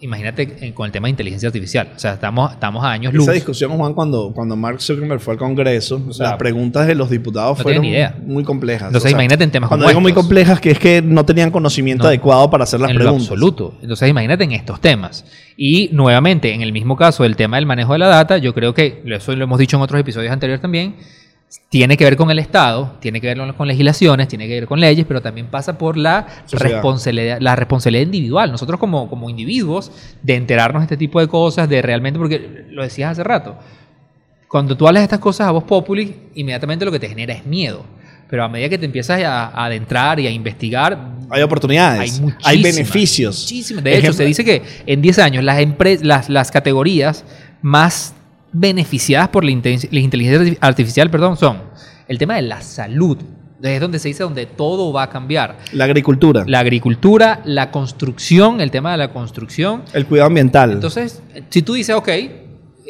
imagínate 0.00 0.56
eh, 0.60 0.72
con 0.72 0.86
el 0.86 0.92
tema 0.92 1.06
de 1.06 1.10
inteligencia 1.10 1.48
artificial. 1.48 1.90
O 1.94 1.98
sea, 1.98 2.14
estamos, 2.14 2.52
estamos 2.52 2.82
a 2.84 2.90
años 2.92 3.12
luz. 3.12 3.24
Esa 3.24 3.32
discusión, 3.32 3.76
Juan, 3.76 3.94
cuando, 3.94 4.32
cuando 4.34 4.56
Mark 4.56 4.80
Zuckerberg 4.80 5.20
fue 5.20 5.34
al 5.34 5.38
Congreso, 5.38 6.02
O 6.08 6.12
sea, 6.12 6.30
las 6.30 6.36
preguntas 6.38 6.86
de 6.86 6.94
los 6.94 7.10
diputados 7.10 7.58
no 7.58 7.62
fueron 7.62 7.84
idea. 7.84 8.16
muy 8.24 8.42
complejas. 8.44 8.88
Entonces, 8.88 9.12
imagínate 9.12 9.44
en 9.44 9.50
temas 9.50 9.68
Cuando 9.68 9.84
como 9.84 9.90
digo 9.90 10.00
muy 10.00 10.10
estos. 10.10 10.24
complejas, 10.24 10.60
que 10.60 10.70
es 10.70 10.78
que 10.78 11.02
no 11.02 11.24
tenían 11.24 11.50
conocimiento 11.50 12.04
No. 12.04 12.08
adecuado 12.08 12.50
para 12.50 12.64
hacer 12.64 12.80
las 12.80 12.90
en 12.90 12.96
preguntas. 12.96 13.28
lo 13.28 13.34
absoluto. 13.34 13.74
Entonces, 13.82 14.08
imagínate 14.08 14.44
en 14.44 14.52
estos 14.52 14.80
temas. 14.80 15.24
Y 15.56 15.90
nuevamente, 15.92 16.54
en 16.54 16.62
el 16.62 16.72
mismo 16.72 16.96
caso 16.96 17.22
del 17.22 17.36
tema 17.36 17.56
del 17.58 17.66
manejo 17.66 17.92
de 17.92 17.98
la 17.98 18.08
data, 18.08 18.38
yo 18.38 18.54
creo 18.54 18.72
que, 18.74 19.02
eso 19.04 19.36
lo 19.36 19.44
hemos 19.44 19.58
dicho 19.58 19.76
en 19.76 19.82
otros 19.82 20.00
episodios 20.00 20.32
anteriores 20.32 20.62
también, 20.62 20.94
tiene 21.68 21.96
que 21.96 22.04
ver 22.04 22.16
con 22.16 22.30
el 22.30 22.38
Estado, 22.38 22.96
tiene 23.00 23.20
que 23.20 23.26
ver 23.26 23.38
con- 23.38 23.52
con 23.54 23.66
legislaciones, 23.68 24.28
tiene 24.28 24.46
que 24.46 24.54
ver 24.54 24.66
con 24.66 24.78
leyes, 24.80 25.04
pero 25.06 25.20
también 25.20 25.48
pasa 25.48 25.76
por 25.78 25.96
la 25.96 26.26
Sociedad. 26.46 26.74
responsabilidad, 26.74 27.38
la 27.40 27.56
responsabilidad 27.56 28.04
individual. 28.04 28.52
Nosotros 28.52 28.78
como, 28.78 29.08
como 29.08 29.28
individuos, 29.30 29.90
de 30.22 30.36
enterarnos 30.36 30.82
de 30.82 30.84
este 30.84 30.96
tipo 30.96 31.20
de 31.20 31.26
cosas, 31.28 31.68
de 31.68 31.82
realmente, 31.82 32.18
porque 32.18 32.66
lo 32.70 32.82
decías 32.82 33.12
hace 33.12 33.24
rato, 33.24 33.56
cuando 34.48 34.76
tú 34.76 34.86
hablas 34.86 35.00
de 35.02 35.04
estas 35.04 35.18
cosas 35.20 35.46
a 35.48 35.50
voz 35.50 35.64
populi, 35.64 36.14
inmediatamente 36.34 36.84
lo 36.84 36.92
que 36.92 36.98
te 37.00 37.08
genera 37.08 37.34
es 37.34 37.44
miedo. 37.46 37.84
Pero 38.28 38.44
a 38.44 38.48
medida 38.48 38.68
que 38.68 38.78
te 38.78 38.86
empiezas 38.86 39.20
a, 39.24 39.46
a 39.46 39.64
adentrar 39.64 40.20
y 40.20 40.26
a 40.28 40.30
investigar, 40.30 40.96
Hay 41.30 41.42
oportunidades, 41.42 42.20
hay, 42.44 42.62
beneficios. 42.62 43.40
muchísimas. 43.42 43.82
De 43.82 43.90
hecho, 43.90 44.10
Ejemplo- 44.10 44.16
se 44.16 44.24
dice 44.24 44.44
que 44.44 44.62
en 44.86 45.02
10 45.02 45.18
años 45.18 45.42
las, 45.42 45.58
las, 46.02 46.28
las 46.28 46.50
categorías 46.52 47.24
más 47.60 48.14
beneficiadas 48.52 49.28
por 49.28 49.44
la, 49.44 49.50
la 49.50 50.00
inteligencia 50.00 50.40
arti- 50.40 50.58
artificial 50.60 51.10
perdón, 51.10 51.36
son 51.36 51.58
el 52.08 52.18
tema 52.18 52.34
de 52.36 52.42
la 52.42 52.60
salud. 52.60 53.16
Es 53.62 53.78
donde 53.80 53.98
se 53.98 54.08
dice 54.08 54.22
donde 54.22 54.46
todo 54.46 54.90
va 54.90 55.02
a 55.02 55.10
cambiar. 55.10 55.58
La 55.72 55.84
agricultura. 55.84 56.44
La 56.46 56.60
agricultura, 56.60 57.42
la 57.44 57.70
construcción, 57.70 58.60
el 58.62 58.70
tema 58.70 58.92
de 58.92 58.96
la 58.96 59.12
construcción. 59.12 59.82
el 59.92 60.06
cuidado 60.06 60.28
ambiental. 60.28 60.72
Entonces, 60.72 61.22
si 61.50 61.60
tú 61.60 61.74
dices, 61.74 61.94
ok, 61.94 62.08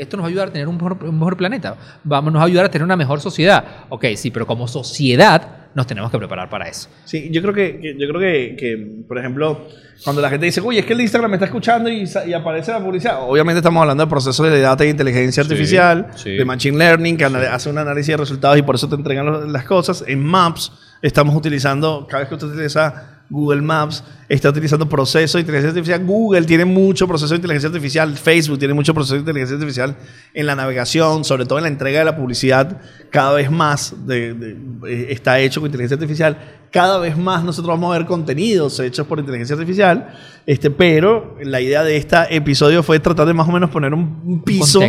esto 0.01 0.17
nos 0.17 0.25
va 0.25 0.29
a 0.29 0.31
ayudar 0.31 0.49
a 0.49 0.53
tener 0.53 0.67
un 0.69 0.77
mejor, 0.77 0.99
un 1.05 1.19
mejor 1.19 1.37
planeta, 1.37 1.77
vamos, 2.05 2.33
nos 2.33 2.41
va 2.41 2.45
a 2.45 2.47
ayudar 2.49 2.65
a 2.67 2.71
tener 2.71 2.85
una 2.85 2.97
mejor 2.97 3.21
sociedad. 3.21 3.65
Ok, 3.89 4.07
sí, 4.17 4.31
pero 4.31 4.47
como 4.47 4.67
sociedad 4.69 5.57
nos 5.75 5.87
tenemos 5.87 6.11
que 6.11 6.19
preparar 6.19 6.49
para 6.51 6.69
eso. 6.69 6.89
Sí, 7.05 7.29
yo 7.31 7.41
creo 7.43 7.55
que, 7.55 7.95
yo 7.99 8.09
creo 8.09 8.21
que, 8.21 8.57
que, 8.59 9.05
por 9.07 9.19
ejemplo, 9.19 9.67
cuando 10.03 10.21
la 10.21 10.29
gente 10.31 10.47
dice, 10.47 10.61
oye, 10.61 10.81
es 10.81 10.87
que 10.87 10.95
el 10.95 11.01
Instagram 11.01 11.31
me 11.31 11.37
está 11.37 11.47
escuchando 11.47 11.89
y, 11.89 12.05
aparece 12.35 12.73
la 12.73 12.81
publicidad, 12.83 13.19
obviamente 13.23 13.59
estamos 13.59 13.81
hablando 13.83 14.05
de 14.05 14.11
procesos 14.11 14.51
de 14.51 14.61
data 14.61 14.83
e 14.85 14.89
inteligencia 14.89 15.45
Sí, 15.45 15.49
artificial, 15.51 16.07
sí. 16.17 16.31
de 16.31 16.45
machine 16.45 16.77
learning, 16.77 17.17
que 17.17 17.25
anal- 17.25 17.47
hace 17.47 17.71
un 17.71 17.79
análisis 17.79 18.09
de 18.09 18.17
resultados 18.17 18.59
y 18.59 18.63
por 18.63 18.75
eso 18.75 18.89
te 18.89 18.97
entregan 18.97 19.53
las 19.53 19.65
cosas. 19.65 20.03
En 20.09 20.25
Maps 20.25 20.73
estamos 21.03 21.37
utilizando, 21.37 22.07
cada 22.09 22.21
vez 22.21 22.29
que 22.29 22.35
usted 22.35 22.49
utiliza 22.49 23.20
Google 23.31 23.62
Maps, 23.62 24.05
está 24.29 24.51
utilizando 24.51 24.88
procesos 24.88 25.35
de 25.35 25.40
inteligencia 25.40 25.71
artificial. 25.71 26.05
Google 26.05 26.43
tiene 26.43 26.64
mucho 26.64 27.07
proceso 27.07 27.31
de 27.31 27.37
inteligencia 27.37 27.69
artificial, 27.69 28.16
Facebook 28.16 28.59
tiene 28.59 28.75
mucho 28.75 28.93
proceso 28.93 29.14
de 29.14 29.21
inteligencia 29.21 29.55
artificial 29.57 29.97
en 30.35 30.47
la 30.47 30.55
navegación, 30.57 31.25
sobre 31.25 31.47
todo 31.47 31.59
en 31.59 31.62
la 31.64 31.69
entrega 31.69 32.01
de 32.01 32.05
la 32.05 32.16
publicidad, 32.16 32.81
cada 33.11 33.33
vez 33.33 33.51
más 33.51 33.95
de- 34.07 34.57
eh, 34.87 35.07
está 35.11 35.38
hecho 35.38 35.61
con 35.61 35.69
inteligencia 35.69 35.95
artificial. 35.95 36.37
Cada 36.73 36.99
vez 36.99 37.16
más 37.16 37.43
nosotros 37.43 37.69
vamos 37.75 37.95
a 37.95 37.99
ver 37.99 38.07
contenidos 38.07 38.79
hechos 38.79 39.05
por 39.07 39.19
inteligencia 39.19 39.55
artificial, 39.55 40.14
este, 40.47 40.71
pero 40.71 41.37
la 41.43 41.61
idea 41.61 41.83
de 41.83 41.97
este 41.97 42.16
episodio 42.35 42.83
fue 42.85 43.01
tratar 43.01 43.27
de 43.27 43.35
más 43.35 43.49
o 43.49 43.53
menos 43.53 43.71
poner 43.71 43.93
un, 43.93 44.43
piso. 44.45 44.81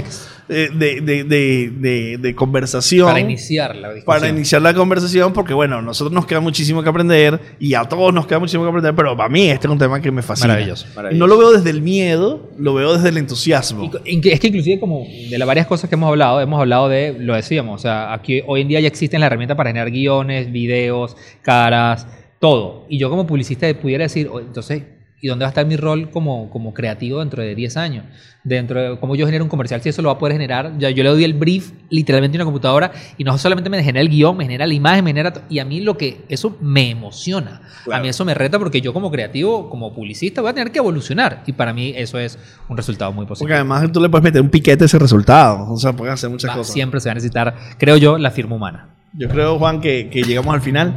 De, 0.55 1.01
de- 1.01 1.23
de- 1.23 2.17
de- 2.19 2.35
conversación 2.35 3.07
Para 3.07 3.19
iniciar 3.19 3.75
la 3.75 3.93
discusión. 3.93 4.05
para 4.05 4.27
iniciar 4.29 4.61
la 4.61 4.73
conversación, 4.73 5.33
porque 5.33 5.53
bueno, 5.53 5.81
nosotros 5.81 6.13
nos 6.13 6.25
queda 6.25 6.39
muchísimo 6.39 6.81
que 6.83 6.89
aprender 6.89 7.39
y 7.59 7.73
a 7.73 7.83
todos 7.85 8.13
nos 8.13 8.25
queda 8.27 8.39
muchísimo 8.39 8.63
que 8.63 8.69
aprender, 8.69 8.95
pero 8.95 9.15
para 9.15 9.29
mí 9.29 9.49
este 9.49 9.67
es 9.67 9.71
un 9.71 9.77
tema 9.79 10.01
que 10.01 10.11
me 10.11 10.21
fascina. 10.21 10.49
Maravilloso, 10.49 10.87
maravilloso. 10.95 11.19
No 11.19 11.27
lo 11.27 11.37
veo 11.37 11.51
desde 11.51 11.69
el 11.69 11.81
miedo, 11.81 12.49
lo 12.57 12.73
veo 12.73 12.93
desde 12.95 13.09
el 13.09 13.17
entusiasmo. 13.17 13.91
Y 14.05 14.29
Es 14.29 14.39
que 14.39 14.47
inclusive 14.47 14.79
como 14.79 15.05
de 15.29 15.37
las 15.37 15.47
varias 15.47 15.67
cosas 15.67 15.89
que 15.89 15.95
hemos 15.95 16.09
hablado, 16.09 16.41
hemos 16.41 16.59
hablado 16.59 16.89
de, 16.89 17.15
lo 17.19 17.35
decíamos, 17.35 17.79
o 17.79 17.81
sea, 17.81 18.13
aquí 18.13 18.41
hoy 18.47 18.61
en 18.61 18.67
día 18.67 18.79
ya 18.79 18.87
existen 18.87 19.19
las 19.19 19.27
herramientas 19.27 19.55
para 19.57 19.69
generar 19.69 19.89
guiones, 19.91 20.51
videos, 20.51 21.15
caras, 21.41 22.07
todo. 22.39 22.85
Y 22.89 22.97
yo 22.97 23.09
como 23.09 23.27
publicista 23.27 23.71
pudiera 23.79 24.03
decir, 24.03 24.27
"Oh, 24.31 24.39
entonces, 24.39 24.83
¿y 25.21 25.27
dónde 25.27 25.43
va 25.43 25.47
a 25.47 25.51
estar 25.51 25.65
mi 25.65 25.77
rol 25.77 26.10
como, 26.10 26.49
como 26.49 26.73
creativo 26.73 27.19
dentro 27.19 27.41
de 27.43 27.53
10 27.55 27.77
años? 27.77 28.05
Dentro 28.43 28.81
de 28.81 28.99
cómo 28.99 29.15
yo 29.15 29.27
genero 29.27 29.43
un 29.43 29.49
comercial, 29.49 29.81
si 29.81 29.89
eso 29.89 30.01
lo 30.01 30.10
va 30.10 30.15
a 30.15 30.17
poder 30.17 30.34
generar, 30.34 30.73
ya 30.79 30.89
yo 30.89 31.03
le 31.03 31.10
doy 31.10 31.23
el 31.23 31.36
brief 31.36 31.71
literalmente 31.91 32.36
en 32.38 32.41
una 32.41 32.45
computadora 32.45 32.91
y 33.17 33.23
no 33.23 33.38
solamente 33.38 33.69
me 33.69 33.77
genera 33.84 34.01
el 34.01 34.10
guion, 34.10 34.36
me 34.36 34.45
genera 34.45 34.65
la 34.65 34.73
imagen, 34.73 35.03
me 35.05 35.12
genera... 35.12 35.31
Y 35.47 35.60
a 35.60 35.65
mí 35.65 35.79
lo 35.81 35.95
que, 35.95 36.21
eso 36.27 36.57
me 36.60 36.89
emociona. 36.89 37.62
Claro. 37.84 37.99
A 37.99 38.03
mí 38.03 38.10
eso 38.10 38.25
me 38.25 38.34
reta 38.34 38.57
porque 38.57 38.81
yo 38.81 38.93
como 38.93 39.12
creativo, 39.12 39.69
como 39.69 39.93
publicista, 39.93 40.41
voy 40.41 40.49
a 40.49 40.53
tener 40.53 40.71
que 40.71 40.79
evolucionar. 40.79 41.43
Y 41.45 41.51
para 41.51 41.71
mí 41.71 41.93
eso 41.95 42.17
es 42.17 42.39
un 42.67 42.77
resultado 42.77 43.12
muy 43.12 43.27
positivo. 43.27 43.45
Porque 43.45 43.55
además 43.55 43.91
tú 43.91 44.01
le 44.01 44.10
puedes 44.10 44.23
meter 44.23 44.41
un 44.41 44.49
piquete 44.49 44.84
a 44.84 44.88
ese 44.88 44.97
resultado. 44.97 45.71
O 45.71 45.77
sea, 45.77 45.93
puedes 45.93 46.13
hacer 46.15 46.29
muchas 46.31 46.49
Va- 46.49 46.55
cosas. 46.55 46.73
Siempre 46.73 46.99
se 46.99 47.10
va 47.10 47.12
a 47.12 47.15
necesitar, 47.15 47.55
creo 47.77 47.97
yo, 47.97 48.17
la 48.17 48.31
firma 48.31 48.55
humana. 48.55 48.88
Yo 49.13 49.27
creo, 49.27 49.60
Juan, 49.60 49.81
que, 49.81 50.10
que 50.10 50.23
llegamos 50.23 50.53
al 50.55 50.62
final. 50.62 50.95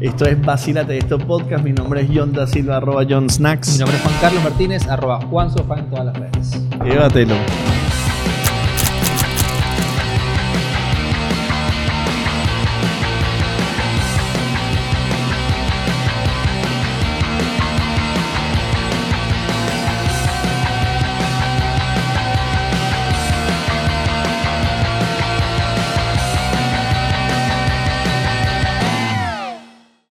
Esto 0.00 0.24
es 0.24 0.40
Vacílate 0.40 0.96
esto 0.96 1.18
podcast. 1.18 1.62
Mi 1.62 1.72
nombre 1.72 2.00
es 2.02 2.08
John 2.12 2.32
da 2.32 2.46
Silva, 2.46 2.78
arroba 2.78 3.04
John 3.08 3.24
Mi 3.24 3.30
Snacks. 3.30 3.78
nombre 3.78 3.96
es 3.96 4.02
Juan 4.02 4.14
Carlos 4.20 4.42
Martínez, 4.42 4.88
arroba 4.88 5.20
Juan 5.26 5.50
Sofá 5.50 5.78
en 5.78 5.90
todas 5.90 6.06
las 6.06 6.16
redes. 6.18 6.60
Llévatelo. 6.84 7.34